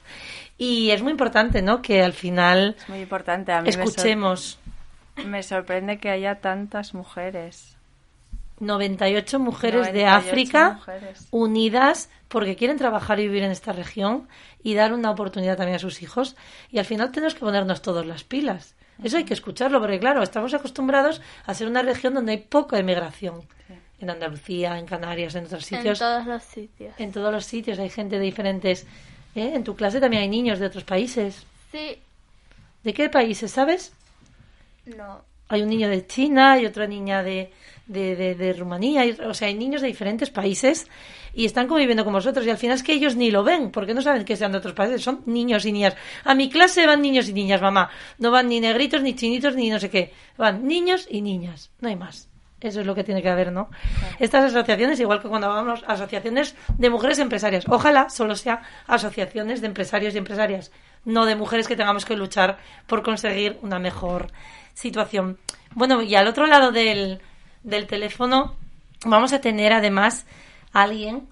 [0.56, 1.82] Y es muy importante, ¿no?
[1.82, 3.50] Que al final Es muy importante.
[3.50, 4.69] A mí escuchemos Me
[5.42, 7.76] sorprende que haya tantas mujeres.
[8.60, 11.28] 98 mujeres de 98 África mujeres.
[11.30, 14.28] unidas porque quieren trabajar y vivir en esta región
[14.62, 16.36] y dar una oportunidad también a sus hijos.
[16.70, 18.74] Y al final tenemos que ponernos todos las pilas.
[19.02, 22.78] Eso hay que escucharlo, porque claro, estamos acostumbrados a ser una región donde hay poca
[22.78, 23.42] emigración.
[23.98, 25.98] En Andalucía, en Canarias, en otros En sitios.
[25.98, 26.94] todos los sitios.
[26.98, 28.86] En todos los sitios hay gente de diferentes.
[29.34, 29.52] ¿eh?
[29.54, 31.46] En tu clase también hay niños de otros países.
[31.72, 31.98] Sí,
[32.82, 33.92] ¿De qué países, sabes?
[34.86, 35.24] No.
[35.48, 37.52] Hay un niño de China y otra niña de,
[37.86, 39.02] de, de- de Rumanía.
[39.26, 40.86] o sea, hay niños de diferentes países
[41.34, 42.46] y están conviviendo con vosotros.
[42.46, 44.58] Y al final es que ellos ni lo ven porque no saben que sean de
[44.58, 45.02] otros países.
[45.02, 45.96] Son niños y niñas.
[46.24, 47.90] A mi clase van niños y niñas, mamá.
[48.18, 50.12] No van ni negritos, ni chinitos, ni no sé qué.
[50.38, 51.72] Van niños y niñas.
[51.80, 52.28] No hay más.
[52.60, 53.70] Eso es lo que tiene que haber, ¿no?
[54.20, 59.66] Estas asociaciones, igual que cuando hablamos asociaciones de mujeres empresarias, ojalá solo sea asociaciones de
[59.68, 60.70] empresarios y empresarias,
[61.06, 64.26] no de mujeres que tengamos que luchar por conseguir una mejor
[64.80, 65.38] situación.
[65.74, 67.20] Bueno, y al otro lado del,
[67.62, 68.56] del teléfono
[69.04, 70.26] vamos a tener además
[70.72, 71.28] a alguien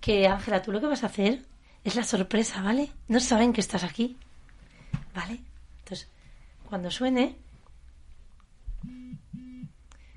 [0.00, 1.42] que, Ángela, tú lo que vas a hacer
[1.84, 2.90] es la sorpresa, ¿vale?
[3.08, 4.16] No saben que estás aquí,
[5.14, 5.40] ¿vale?
[5.80, 6.08] Entonces,
[6.68, 7.36] cuando suene,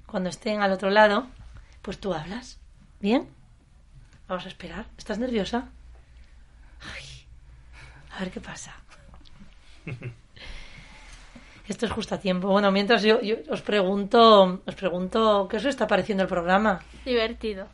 [0.05, 1.27] cuando estén al otro lado,
[1.81, 2.59] pues tú hablas.
[2.99, 3.27] ¿Bien?
[4.27, 4.87] Vamos a esperar.
[4.97, 5.69] ¿Estás nerviosa?
[8.11, 8.73] A ver qué pasa.
[11.67, 12.47] Esto es justo a tiempo.
[12.47, 16.79] Bueno, mientras yo, yo os pregunto, os pregunto, ¿qué os está pareciendo el programa?
[17.03, 17.67] Divertido.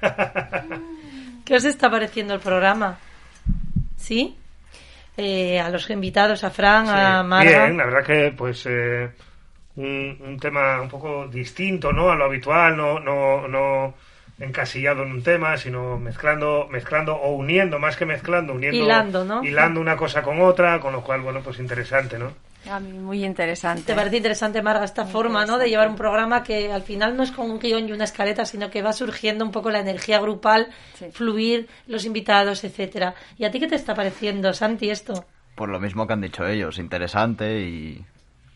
[1.44, 2.98] ¿Qué os está pareciendo el programa?
[3.96, 4.36] ¿Sí?
[5.16, 7.66] Eh, a los invitados, a Fran, a Marga.
[7.66, 9.10] Bien, la verdad que pues eh,
[9.76, 12.10] un, un tema un poco distinto, ¿no?
[12.10, 13.94] A lo habitual, no, no, no
[14.38, 19.44] encasillado en un tema, sino mezclando, mezclando o uniendo, más que mezclando, uniendo, Hilando, ¿no?
[19.44, 22.32] hilando una cosa con otra, con lo cual, bueno, pues interesante, ¿no?
[22.70, 23.82] A mí muy interesante.
[23.84, 25.58] ¿Te parece interesante, Marga, esta forma ¿no?
[25.58, 28.44] de llevar un programa que al final no es con un guion y una escaleta,
[28.46, 31.06] sino que va surgiendo un poco la energía grupal, Sí.
[31.12, 33.14] fluir, los invitados, etcétera?
[33.36, 35.26] ¿Y a ti qué te está pareciendo, Santi, esto?
[35.54, 38.04] Por lo mismo que han dicho ellos, interesante y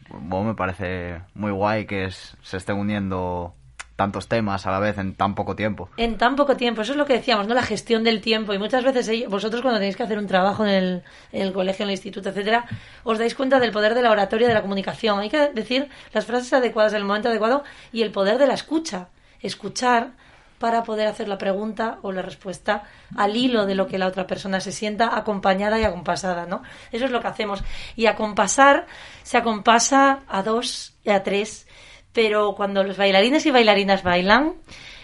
[0.09, 3.55] bueno, me parece muy guay que es- se estén uniendo
[3.99, 5.91] tantos temas a la vez en tan poco tiempo.
[5.97, 7.55] En tan poco tiempo, eso es lo que decíamos, ¿no?
[7.55, 8.55] La gestión del tiempo.
[8.55, 11.83] Y muchas veces vosotros cuando tenéis que hacer un trabajo en el, en el colegio,
[11.83, 12.65] en el instituto, etcétera,
[13.03, 15.19] os dais cuenta del poder de la oratoria, de la comunicación.
[15.19, 18.55] Hay que decir las frases adecuadas en el momento adecuado y el poder de la
[18.55, 19.09] escucha.
[19.43, 20.13] Escuchar
[20.59, 22.85] para poder hacer la pregunta o la respuesta
[23.17, 26.63] al hilo de lo que la otra persona se sienta acompañada y acompasada, ¿no?
[26.93, 27.63] Eso es lo que hacemos.
[27.97, 28.87] Y acompasar
[29.23, 31.68] se acompasa a dos y a tres,
[32.13, 34.55] pero cuando los bailarines y bailarinas bailan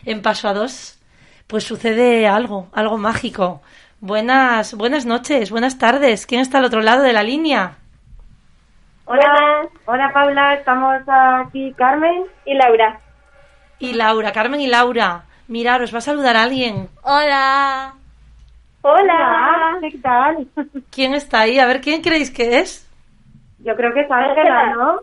[0.05, 0.99] en paso a dos,
[1.47, 3.61] pues sucede algo, algo mágico.
[4.01, 6.27] Buenas, buenas noches, buenas tardes.
[6.27, 7.79] ¿Quién está al otro lado de la línea?
[9.07, 13.01] Hola, hola Paula, estamos aquí Carmen y Laura.
[13.79, 15.25] Y Laura, Carmen y Laura.
[15.47, 16.89] Mirar, os va a saludar alguien.
[17.03, 17.95] Hola.
[18.81, 20.47] Hola, ¿qué tal?
[20.91, 21.59] ¿Quién está ahí?
[21.59, 22.91] A ver, ¿quién creéis que es?
[23.59, 25.01] Yo creo que es Ángela, ¿no?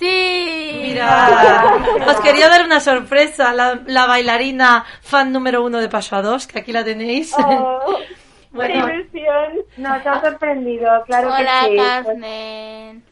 [0.00, 0.80] Sí.
[0.82, 1.76] Mira,
[2.08, 3.52] os quería dar una sorpresa.
[3.52, 7.32] La, la bailarina fan número uno de Paso a Dos, que aquí la tenéis.
[7.38, 7.98] Oh,
[8.52, 8.86] Bueno.
[8.86, 9.64] qué ilusión.
[9.76, 11.76] Nos ha sorprendido, claro Hola, que sí.
[11.76, 13.02] Carmen.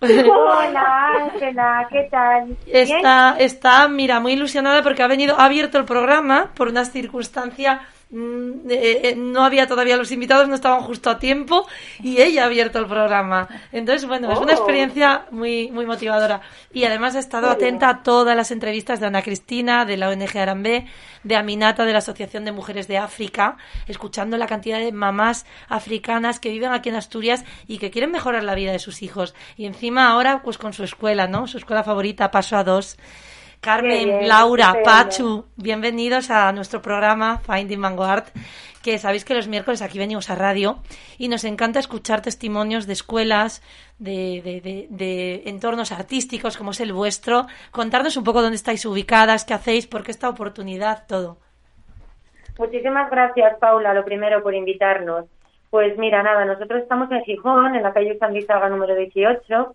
[0.00, 2.56] Hola, Ángela, ¿qué tal?
[2.66, 7.80] Está, está, mira, muy ilusionada porque ha venido, ha abierto el programa por una circunstancia.
[8.14, 11.66] Mm, eh, eh, no había todavía los invitados, no estaban justo a tiempo
[12.02, 13.48] y ella ha abierto el programa.
[13.72, 14.56] Entonces, bueno, es una Oh.
[14.56, 16.40] experiencia muy, muy motivadora.
[16.72, 20.38] Y además ha estado atenta a todas las entrevistas de Ana Cristina, de la ONG
[20.38, 20.86] Arambé,
[21.24, 23.56] de Aminata, de la Asociación de Mujeres de África,
[23.88, 28.44] escuchando la cantidad de mamás africanas que viven aquí en Asturias y que quieren mejorar
[28.44, 29.34] la vida de sus hijos.
[29.56, 31.46] Y encima ahora, pues con su escuela, ¿no?
[31.46, 32.96] Su escuela favorita, Paso a Dos.
[33.64, 34.74] Carmen, bien, Laura.
[34.84, 38.24] Pachu, bienvenidos a nuestro programa Finding Vanguard,
[38.82, 40.78] que sabéis que los miércoles aquí venimos a radio
[41.16, 43.62] y nos encanta escuchar testimonios de escuelas,
[43.98, 48.84] de, de- de- de entornos artísticos como es el vuestro, contarnos un poco dónde estáis
[48.84, 51.38] ubicadas, qué hacéis, por qué esta oportunidad, todo.
[52.58, 55.24] Muchísimas gracias, Paula, lo primero, por invitarnos.
[55.70, 59.74] Pues mira, nada, nosotros estamos en Gijón, en la calle San Lizarga número 18,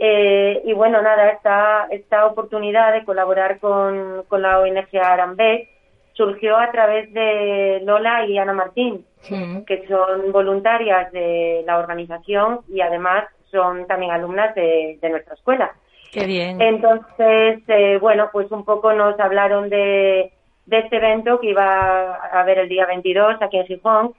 [0.00, 5.68] eh, y bueno, nada, esta, esta oportunidad de colaborar con, con la ONG Arambé
[6.12, 12.80] surgió a través de Lola y Ana Martín, que son voluntarias de la organización y
[12.80, 15.72] además son también alumnas de, de nuestra escuela.
[16.12, 16.60] Qué bien.
[16.60, 20.32] Entonces, eh, bueno, pues un poco nos hablaron de,
[20.66, 24.14] de este evento que iba a haber el día 22 aquí en Gijón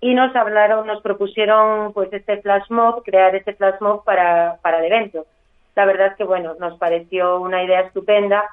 [0.00, 4.78] y nos hablaron, nos propusieron pues este flash mob, crear este flash mob para, para
[4.78, 5.26] el evento.
[5.74, 8.44] La verdad es que, bueno, nos pareció una idea estupenda,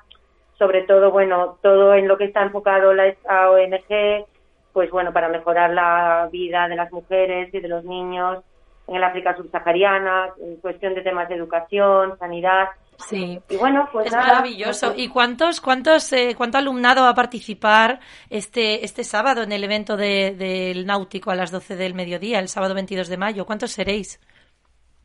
[0.57, 3.13] sobre todo, bueno, todo en lo que está enfocado la
[3.51, 4.25] ONG,
[4.73, 8.43] pues bueno, para mejorar la vida de las mujeres y de los niños
[8.87, 12.69] en el África subsahariana, en cuestión de temas de educación, sanidad.
[13.07, 13.39] Sí.
[13.49, 14.93] Y bueno, pues es nada, maravilloso.
[14.95, 17.99] ¿Y cuántos, cuántos, eh, cuánto alumnado va a participar
[18.29, 22.47] este, este sábado en el evento de- del náutico a las 12 del mediodía, el
[22.47, 23.45] sábado 22 de mayo?
[23.45, 24.19] ¿Cuántos seréis?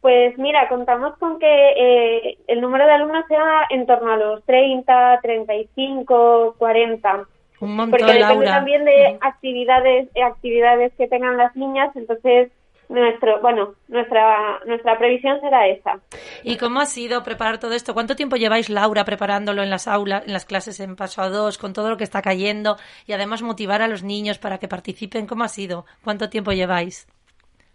[0.01, 4.45] Pues mira, contamos con que eh, el número de alumnos sea en torno a los
[4.45, 7.25] 30, 35, 40.
[7.61, 8.51] Un montón, Porque depende Laura.
[8.57, 12.53] también de actividades, eh, actividades que tengan las niñas, entonces
[12.89, 16.01] nuestro, bueno, nuestra nuestra previsión será esa.
[16.43, 17.95] ¿Y cómo ha sido preparar todo esto?
[17.95, 21.59] ¿Cuánto tiempo lleváis, Laura, preparándolo en las aulas, en las clases en paso a dos,
[21.59, 22.77] con todo lo que está cayendo
[23.07, 25.27] y además motivar a los niños para que participen?
[25.27, 25.85] ¿Cómo ha sido?
[26.05, 27.07] ¿Cuánto tiempo lleváis?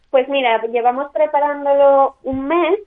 [0.09, 2.79] Pues mira, llevamos preparándolo un mes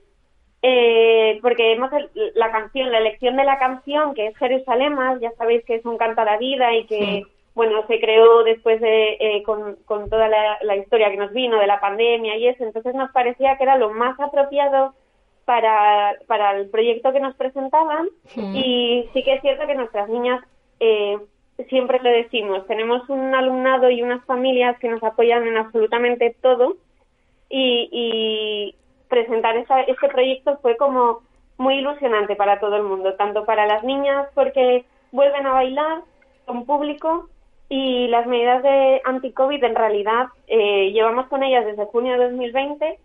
[0.62, 1.90] eh, porque hemos
[2.34, 5.98] la canción, la elección de la canción que es Jerusalema, ya sabéis que es un
[5.98, 7.26] canto a la vida y que Sí.
[7.54, 11.58] Bueno se creó después de eh, con, con toda la, la historia que nos vino
[11.58, 14.94] de la pandemia y eso, entonces nos parecía que era lo más apropiado
[15.44, 18.08] para, para el proyecto que nos presentaban.
[18.56, 20.42] Y sí que es cierto que nuestras niñas
[20.80, 21.18] eh,
[21.68, 26.76] siempre lo decimos, tenemos un alumnado y unas familias que nos apoyan en absolutamente todo.
[27.50, 28.74] Y, y
[29.08, 31.20] presentar esa- este proyecto fue como
[31.58, 36.00] muy ilusionante para todo el mundo, tanto para las niñas porque vuelven a bailar
[36.46, 37.28] con público
[37.68, 42.98] y las medidas de anti-COVID en realidad eh, llevamos con ellas desde junio de 2020.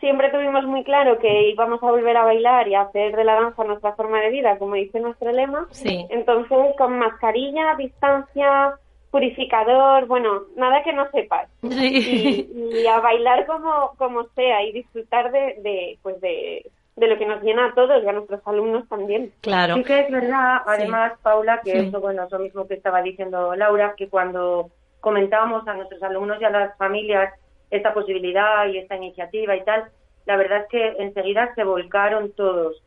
[0.00, 3.34] Siempre tuvimos muy claro que íbamos a volver a bailar y a hacer de la
[3.40, 5.66] danza nuestra forma de vida, como dice nuestro lema.
[5.70, 6.06] Sí.
[6.10, 8.74] Entonces, con mascarilla, distancia,
[9.10, 12.48] purificador, bueno, nada que no sepas Sí.
[12.52, 17.18] y, y a bailar como, como sea y disfrutar de, de pues de, de lo
[17.18, 19.32] que nos llena a todos y a nuestros alumnos también.
[19.40, 19.74] Claro.
[19.74, 21.86] Sí que es verdad, además, Paula, que Sí.
[21.88, 24.70] eso, bueno, es lo mismo que estaba diciendo Laura, que cuando
[25.00, 27.32] comentábamos a nuestros alumnos y a las familias
[27.70, 29.84] esta posibilidad y esta iniciativa y tal,
[30.26, 32.80] la verdad es que enseguida se volcaron todos,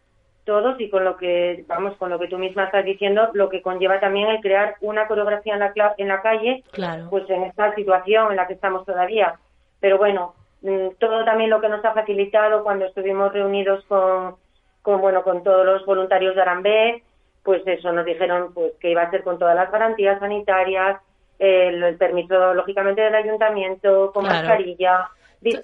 [0.46, 3.62] todos y con lo que, vamos, con lo que tú misma estás diciendo, lo que
[3.62, 7.08] conlleva también el crear una coreografía en la, en la calle, Claro.
[7.10, 9.36] pues en esta situación en la que estamos todavía.
[9.82, 10.34] Pero bueno,
[11.00, 14.36] todo también lo que nos ha facilitado cuando estuvimos reunidos con,
[14.82, 17.04] con bueno, con todos los voluntarios de Arambé,
[17.44, 21.00] pues eso, nos dijeron pues que iba a ser con todas las garantías sanitarias,
[21.40, 24.40] el, el permiso lógicamente del ayuntamiento, con Claro.
[24.48, 25.10] mascarilla.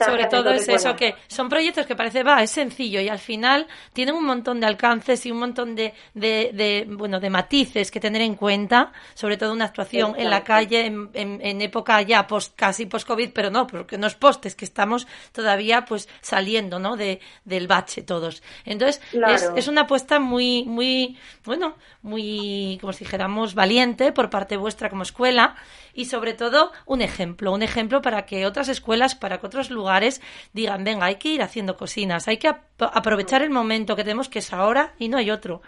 [0.06, 3.68] Sobre todo es eso, que son proyectos que parece, va, es sencillo y al final
[3.92, 8.00] tienen un montón de alcances y un montón de, de, de, bueno, de matices que
[8.00, 12.28] tener en cuenta, sobre todo una actuación en la calle en, en, en época ya
[12.28, 16.80] post, casi post-COVID, pero no, porque no es post, es que estamos todavía pues saliendo,
[16.80, 16.96] ¿no?
[16.96, 18.44] De, del bache todos.
[18.66, 19.34] Entonces, Claro.
[19.34, 24.90] es, es una apuesta muy, muy, bueno, muy, como si dijéramos, valiente por parte vuestra
[24.90, 25.56] como escuela
[25.94, 30.22] y sobre todo un ejemplo, un ejemplo para que otras escuelas, para que otros lugares
[30.54, 34.30] digan, venga, hay que ir haciendo cocinas, hay que ap- aprovechar el momento que tenemos
[34.30, 35.62] que es ahora y no hay otro.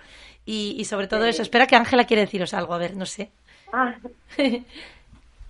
[0.46, 3.32] Y, y sobre todo eso, espera que Ángela quiere deciros algo, a ver, no sé.
[3.74, 3.94] ah,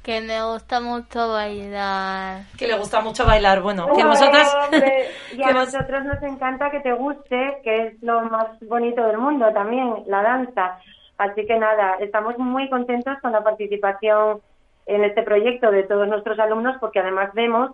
[0.04, 2.43] Que me gusta mucho bailar.
[2.60, 4.56] Que le gusta mucho bailar, bueno, que vosotras...
[5.36, 9.52] y a nosotros nos encanta que te guste, que es lo más bonito del mundo
[9.52, 10.78] también, la danza.
[11.18, 14.41] Así que nada, estamos muy contentos con la participación
[14.86, 17.72] en este proyecto de todos nuestros alumnos porque además vemos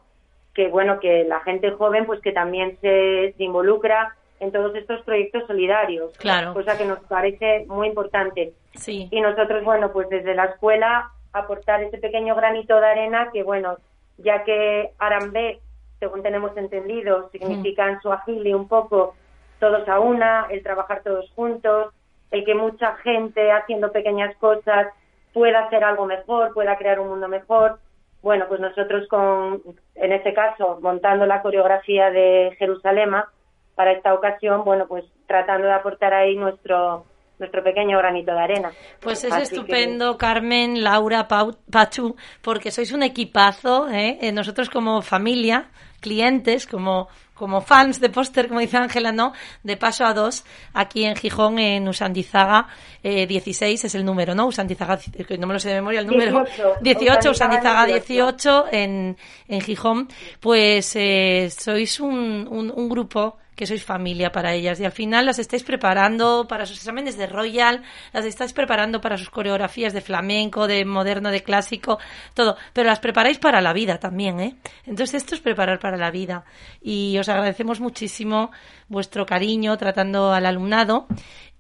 [0.54, 5.02] que bueno que la gente joven pues que también se, se involucra en todos estos
[5.04, 6.54] proyectos solidarios, Claro.
[6.54, 8.54] cosa que nos parece muy importante.
[8.74, 9.08] Sí.
[9.12, 13.78] Y nosotros, bueno, pues desde la escuela aportar ese pequeño granito de arena que, bueno,
[14.18, 15.60] ya que Arambé,
[16.00, 19.14] según tenemos entendido, significa en su agili un poco
[19.60, 21.94] todos a una, el trabajar todos juntos,
[22.32, 24.88] el que mucha gente haciendo pequeñas cosas
[25.34, 27.78] pueda hacer algo mejor, pueda crear un mundo mejor.
[28.22, 29.62] Bueno, pues nosotros con,
[29.96, 33.28] en este caso, montando la coreografía de Jerusalema
[33.76, 37.06] para esta ocasión, bueno, pues tratando de aportar ahí nuestro
[37.40, 38.72] nuestro pequeño granito de arena.
[39.00, 44.20] Pues es Así que- estupendo, Carmen, Laura, Pau- Pachu, porque sois un equipazo, ¿eh?
[44.22, 45.66] Eh, nosotros como familia,
[46.02, 47.08] clientes, como,
[47.42, 49.34] como fans de póster, como dice Ángela, ¿no?
[49.64, 50.44] De paso a dos,
[50.76, 52.68] aquí en Gijón, en Usandizaga,
[53.02, 54.46] eh, 16 es el número, ¿no?
[54.46, 56.44] Usandizaga, que no me lo sé de memoria el número.
[56.44, 59.18] 18, 18, Usandizaga Usandizaga 18 en,
[59.48, 60.08] en Gijón.
[60.40, 64.80] Pues eh, sois un, un, un grupo que sois familia para ellas.
[64.80, 67.84] Y al final las estáis preparando para sus exámenes de Royal,
[68.14, 72.00] las estáis preparando para sus coreografías de flamenco, de moderno, de clásico,
[72.34, 74.56] todo, pero las preparáis para la vida también, ¿eh?
[74.86, 76.46] Entonces esto es preparar para la vida.
[76.82, 78.52] Y os agradecemos muchísimo
[78.88, 81.08] vuestro cariño tratando al alumnado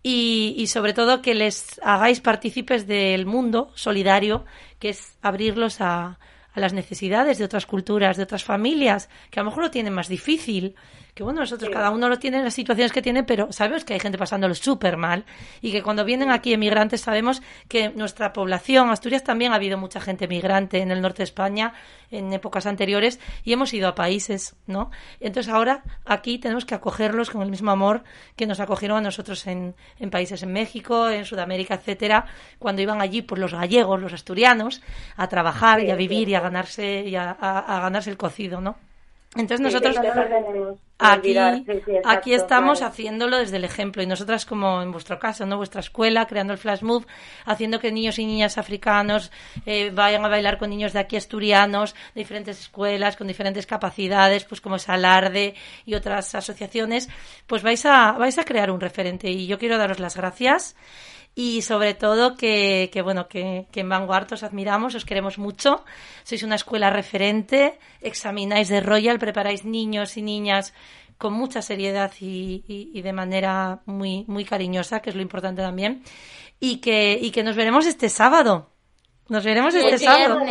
[0.03, 4.45] y, y, sobre todo que les hagáis partícipes del mundo solidario,
[4.79, 6.17] que es abrirlos a,
[6.53, 9.93] a las necesidades de otras culturas, de otras familias, que a lo mejor lo tienen
[9.93, 10.75] más difícil,
[11.14, 13.93] que bueno, nosotros cada uno lo tiene en las situaciones que tiene, pero sabemos que
[13.93, 15.26] hay gente pasándolo súper mal
[15.62, 19.99] y que cuando vienen aquí emigrantes sabemos que nuestra población, Asturias también ha habido mucha
[19.99, 21.74] gente migrante en el norte de España
[22.12, 24.91] en épocas anteriores y hemos ido a países, ¿no?
[25.20, 28.03] Entonces ahora aquí tenemos que acogerlos con el mismo amor
[28.36, 32.26] que nos acogieron a nosotros en, en países en México, en Sudamérica, etcétera,
[32.59, 34.82] cuando iban allí pues los gallegos, los asturianos,
[35.16, 38.62] a trabajar y a vivir y a ganarse y a, a, a ganarse el cocido,
[38.62, 38.90] ¿no?
[39.34, 39.95] Entonces nosotros
[40.99, 41.38] aquí,
[42.03, 45.55] aquí estamos haciéndolo desde el ejemplo y nosotras como en vuestro caso, ¿no?
[45.55, 47.05] Vuestra escuela, creando el flash move,
[47.45, 49.32] haciendo que niños y niñas africanos
[49.65, 54.43] eh, vayan a bailar con niños de aquí asturianos, de diferentes escuelas, con diferentes capacidades,
[54.43, 55.55] pues como es Alarde
[55.86, 57.07] y otras asociaciones,
[57.47, 60.75] pues vais a, vais a crear un referente y yo quiero daros las gracias
[61.34, 65.84] y sobre todo que, que bueno, que, que en Vanguard os admiramos, os queremos mucho,
[66.23, 70.73] sois una escuela referente, examináis de Royal, preparáis niños y niñas
[71.17, 75.61] con mucha seriedad y, y, y de manera muy, muy cariñosa, que es lo importante
[75.61, 76.03] también,
[76.59, 78.67] y que, y que nos veremos este sábado.
[79.29, 80.41] Nos veremos este sábado.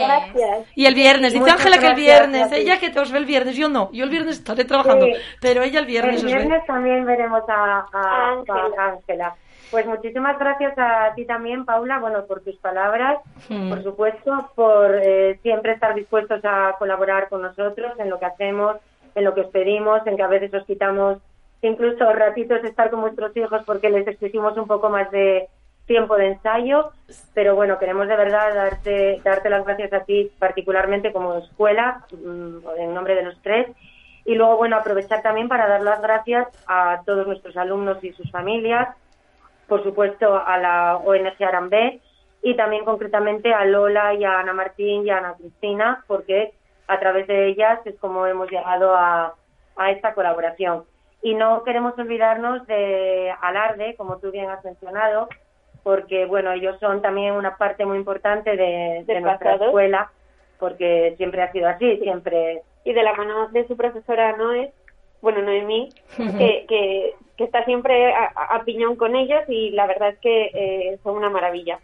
[0.75, 1.35] Y el viernes.
[1.35, 2.51] Dice Ángela que el viernes.
[2.53, 3.55] Ella que te os ve el viernes.
[3.55, 3.91] Yo no.
[3.93, 5.05] Yo el viernes estaré trabajando.
[5.05, 5.13] Sí.
[5.39, 6.39] Pero ella el viernes El os ve.
[6.39, 9.35] viernes también veremos a a- a Ángela.
[9.71, 13.19] Pues muchísimas gracias a ti también, Paula, bueno, por tus palabras,
[13.49, 13.69] Mm.
[13.69, 18.77] por supuesto, por eh, siempre estar dispuestos a colaborar con nosotros en lo que hacemos,
[19.15, 21.19] en lo que os pedimos, en que a veces os quitamos
[21.63, 25.49] incluso ratitos de estar con vuestros hijos porque les exigimos un poco más de
[25.87, 26.91] tiempo de ensayo,
[27.35, 32.59] pero bueno, queremos de verdad darte, darte las gracias a ti particularmente como escuela, mm,
[32.79, 33.67] en nombre de los tres,
[34.25, 38.31] y luego, bueno, aprovechar también para dar las gracias a todos nuestros alumnos y sus
[38.31, 38.89] familias,
[39.71, 42.01] por supuesto a la ONG Arambe
[42.43, 46.53] y también concretamente a Lola y a Ana Martín y a Ana Cristina, porque
[46.89, 49.35] a través de ellas es como hemos llegado a,
[49.77, 50.85] a esta colaboración.
[51.23, 55.29] Y no queremos olvidarnos de Alarde, como tú bien has mencionado,
[55.85, 59.67] porque bueno, ellos son también una parte muy importante de, nuestra pasado.
[59.67, 60.11] escuela,
[60.59, 64.73] porque siempre ha sido así, siempre y de la mano de su profesora Noé,
[65.23, 70.19] bueno, Noemí, que, que, que está siempre a, piñón con ellos y la verdad es
[70.19, 71.81] que eh, son una maravilla.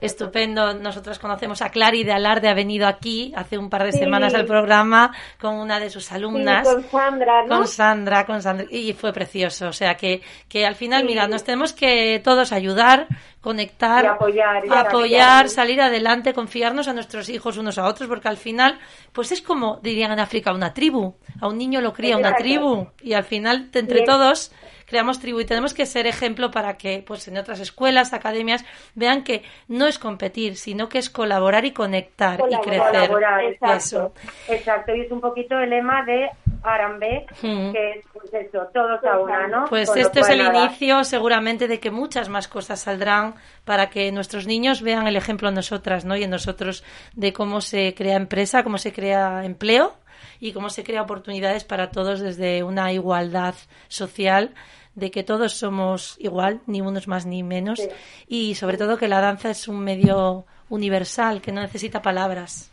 [0.00, 0.74] Estupendo.
[0.74, 3.98] Nosotros conocemos a Clary de Alarde, ha venido aquí hace un par de Sí.
[3.98, 6.66] semanas al programa con una de sus alumnas.
[6.68, 7.56] Sí, con Sandra, ¿no?
[7.58, 8.66] Con Sandra, con Sandra.
[8.70, 9.68] Y fue precioso.
[9.68, 11.06] O sea que, que al final, Sí.
[11.06, 13.06] mira, nos tenemos que todos ayudar,
[13.40, 18.28] conectar, Y apoyar, y apoyar, salir adelante, confiarnos a nuestros hijos unos a otros, porque
[18.28, 18.78] al final,
[19.12, 21.14] pues es como dirían en África, una tribu.
[21.40, 22.88] A un niño lo cría una tribu.
[23.02, 24.52] Y al final, entre todos,
[24.92, 28.62] creamos tribu y tenemos que ser ejemplo para que pues en otras escuelas, academias
[28.94, 33.08] vean que no es competir, sino que es colaborar y conectar y crecer.
[33.08, 33.76] Colaborar, exacto.
[33.76, 34.12] Eso.
[34.48, 36.28] Exacto, y es un poquito el lema de
[36.62, 37.72] Arambe, Mm.
[37.72, 39.64] que es pues eso, todos a una, ¿no?
[39.70, 43.34] Pues Con este es el nada, inicio seguramente de que muchas más cosas saldrán
[43.64, 46.16] para que nuestros niños vean el ejemplo en nosotras, ¿no?
[46.16, 46.84] Y en nosotros
[47.14, 49.94] de cómo se crea empresa, cómo se crea empleo
[50.38, 53.54] y cómo se crea oportunidades para todos desde una igualdad
[53.88, 54.50] social
[54.94, 57.80] de que todos somos igual, ni unos más ni menos,
[58.26, 62.71] y sobre todo que la danza es un medio universal que no necesita palabras.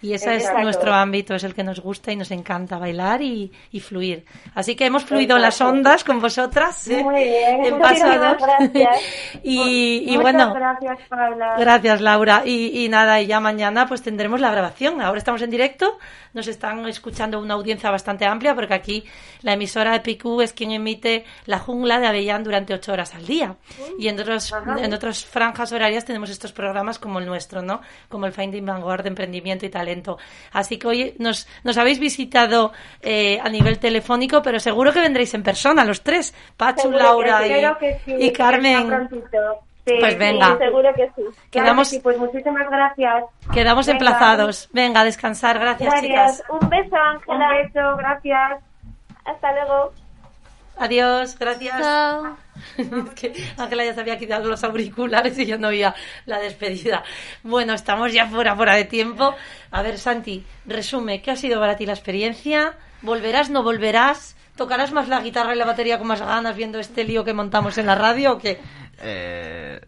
[0.00, 3.50] Y ese es nuestro ámbito, es el que nos gusta y nos encanta bailar y,
[3.72, 4.24] y fluir.
[4.54, 6.86] Así que hemos fluido las ondas con vosotras.
[6.86, 7.02] ¿eh?
[7.02, 8.36] Muy bien, En pasados.
[8.40, 9.00] gracias.
[9.42, 11.56] y, bueno, gracias, Paula.
[11.58, 12.42] gracias Laura.
[12.44, 15.00] Y, y nada, y ya mañana pues tendremos la grabación.
[15.00, 15.98] Ahora estamos en directo,
[16.32, 19.04] nos están escuchando una audiencia bastante amplia porque aquí
[19.42, 23.26] la emisora de PQ es quien emite La Jungla de Avellán durante ocho horas al
[23.26, 23.56] día.
[23.98, 27.80] Y en, otros, en otras franjas horarias tenemos estos programas como el nuestro, ¿no?
[28.08, 30.18] Como el Finding Vanguard de Emprendimiento y Talento.
[30.52, 35.32] Así que hoy nos, nos habéis visitado eh, a nivel telefónico, pero seguro que vendréis
[35.34, 39.08] en persona los tres, Pachu, Seguro que- Laura y, que sí, Carmen.
[39.10, 40.58] Sí, Pues sí, venga.
[40.58, 41.22] Seguro que sí.
[41.22, 43.24] Claro Quedamos, que sí, pues muchísimas gracias.
[43.54, 43.96] quedamos Venga.
[43.98, 44.68] emplazados.
[44.74, 45.58] Venga, a descansar.
[45.58, 46.36] Gracias, Gracias.
[46.38, 46.44] chicas.
[46.50, 46.94] Un beso,
[47.26, 47.48] Un Ángela.
[47.62, 48.62] beso, gracias.
[49.24, 49.92] Hasta luego.
[50.78, 51.80] Adiós, gracias.
[51.80, 52.36] Chao.
[52.76, 55.94] Es que Ángela ya se había quitado los auriculares y yo no oía
[56.26, 57.04] la despedida.
[57.42, 59.34] Bueno, estamos ya fuera, fuera de tiempo.
[59.70, 62.76] A ver, Santi, resume, ¿qué ha sido para ti la experiencia?
[63.02, 64.36] ¿Volverás, no volverás?
[64.56, 67.78] ¿Tocarás más la guitarra y la batería con más ganas viendo este lío que montamos
[67.78, 68.60] en la radio o qué?
[69.00, 69.80] Eh,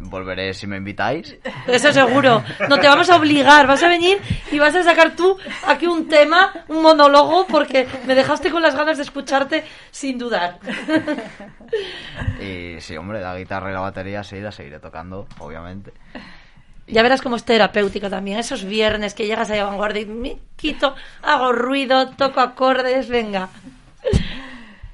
[0.00, 1.36] volveré si me invitáis.
[1.66, 2.42] Eso seguro.
[2.68, 3.66] No te vamos a obligar.
[3.66, 4.18] Vas a venir
[4.50, 5.36] y vas a sacar tú
[5.66, 10.58] aquí un tema, un monólogo, porque me dejaste con las ganas de escucharte sin dudar.
[12.40, 15.92] Y sí, hombre, la guitarra y la batería sí, la seguiré tocando, obviamente.
[16.88, 18.38] Ya verás cómo es terapéutica también.
[18.38, 23.48] Esos viernes que llegas a vanguardia y me quito, hago ruido, toco acordes, venga.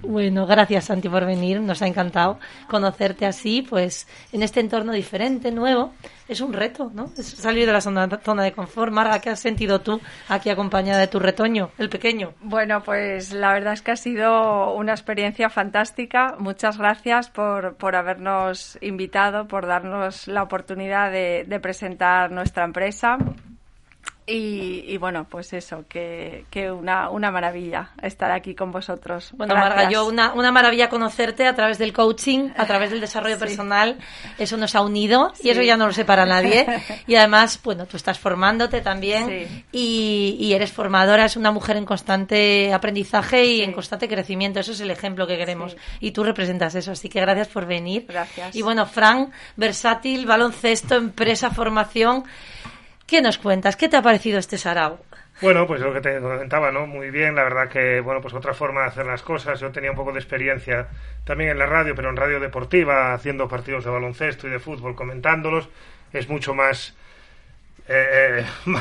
[0.09, 2.39] Bueno, gracias Santi por venir, nos ha encantado
[2.69, 5.93] conocerte así, pues en este entorno diferente, nuevo.
[6.29, 7.11] Es un reto, ¿no?
[7.17, 8.93] Es salir de la zona, de confort.
[8.93, 12.35] Marga, ¿qué has sentido tú aquí acompañada de tu retoño, el pequeño?
[12.41, 16.37] Bueno, pues la verdad es que ha sido una experiencia fantástica.
[16.39, 23.19] Muchas gracias por, por habernos invitado, por darnos la oportunidad de, de presentar nuestra empresa.
[24.29, 29.31] Y, y bueno, pues eso, que, que una, una maravilla estar aquí con vosotros.
[29.37, 29.77] Bueno, Gracias.
[29.77, 33.99] Marga, yo una, una maravilla conocerte a través del coaching, a través del desarrollo personal.
[34.37, 36.67] Eso nos ha unido y eso ya no lo separa nadie.
[37.07, 39.65] Y además, bueno, tú estás formándote también Sí.
[39.71, 44.59] y, y eres formadora, es una mujer en constante aprendizaje y en constante crecimiento.
[44.59, 45.77] Eso es el ejemplo que queremos.
[46.01, 48.07] Y tú representas eso, así que gracias por venir.
[48.09, 48.57] Gracias.
[48.57, 52.25] Y bueno, Fran, versátil, baloncesto, empresa, formación.
[53.07, 53.77] ¿Qué nos cuentas?
[53.77, 54.99] ¿Qué te ha parecido este sarao?
[55.41, 56.87] Bueno, pues lo que te comentaba, ¿no?
[56.87, 59.61] Muy bien, la verdad que, bueno, pues otra forma de hacer las cosas.
[59.61, 60.89] Yo tenía un poco de experiencia
[61.25, 64.97] también en la radio, pero en radio deportiva, haciendo partidos de baloncesto y de fútbol,
[64.97, 65.69] comentándolos.
[66.13, 66.97] Es mucho más,
[67.89, 68.81] eh, eh,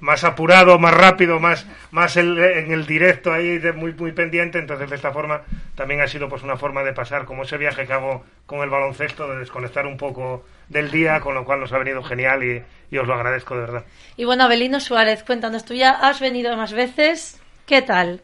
[0.00, 4.58] más apurado, más rápido, más, más el- en el directo ahí, de muy, muy pendiente.
[4.58, 5.42] Entonces, de esta forma,
[5.74, 8.70] también ha sido pues una forma de pasar, como ese viaje que hago con el
[8.70, 12.62] baloncesto, de desconectar un poco del día, con lo cual nos ha venido genial y,
[12.90, 13.84] y os lo agradezco de verdad.
[14.16, 17.40] Y bueno, Abelino Suárez, cuéntanos, tú ya has venido más veces.
[17.66, 18.22] ¿Qué tal?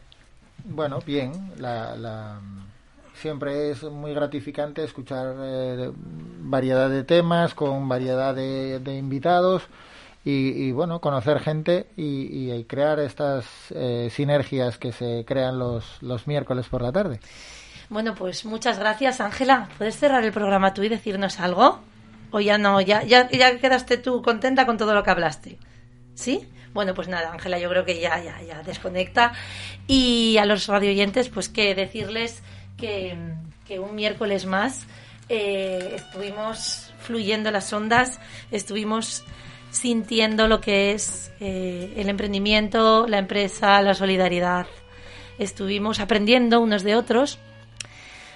[0.65, 1.51] Bueno, bien.
[1.57, 2.39] La, la-
[3.15, 5.91] siempre es muy gratificante escuchar eh,
[6.39, 9.63] variedad de temas con variedad de, de invitados
[10.25, 16.27] y, bueno, conocer gente y, y crear estas eh, sinergias que se crean los, los
[16.27, 17.19] miércoles por la tarde.
[17.89, 19.67] Bueno, pues muchas gracias, Ángela.
[19.77, 21.79] ¿Puedes cerrar el programa tú y decirnos algo?
[22.31, 22.79] ¿O ya no?
[22.79, 25.57] ¿Ya, ya, ya quedaste tú contenta con todo lo que hablaste?
[26.15, 26.47] ¿Sí?
[26.73, 29.33] Bueno, pues nada, Ángela, yo creo que ya, ya, ya desconecta.
[29.87, 32.41] Y a los radioyentes, pues que decirles
[32.77, 33.15] que,
[33.67, 34.87] que un miércoles más
[35.29, 38.19] eh, estuvimos fluyendo las ondas,
[38.51, 39.23] estuvimos
[39.73, 44.67] sintiendo lo que es eh, el emprendimiento, la empresa, la solidaridad.
[45.39, 47.39] Estuvimos aprendiendo unos de otros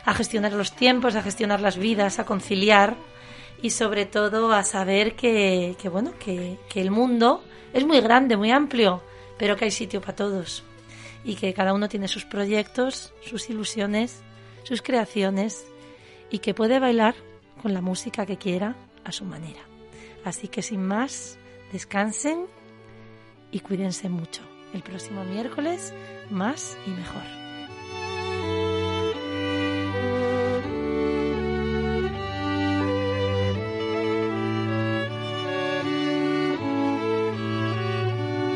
[0.03, 2.95] a gestionar los tiempos, a gestionar las vidas, a conciliar
[3.61, 8.49] y sobre todo a saber que, bueno, que, que el mundo es muy grande, muy
[8.49, 9.03] amplio,
[9.37, 10.63] pero que hay sitio para todos
[11.23, 14.23] y que cada uno tiene sus proyectos, sus ilusiones,
[14.63, 15.67] sus creaciones
[16.31, 17.13] y que puede bailar
[17.61, 19.66] con la música que quiera a su manera.
[20.27, 21.37] Así que sin más,
[21.71, 22.47] descansen
[23.49, 24.41] y cuídense mucho.
[24.73, 25.93] El próximo miércoles,
[26.29, 27.46] más y mejor.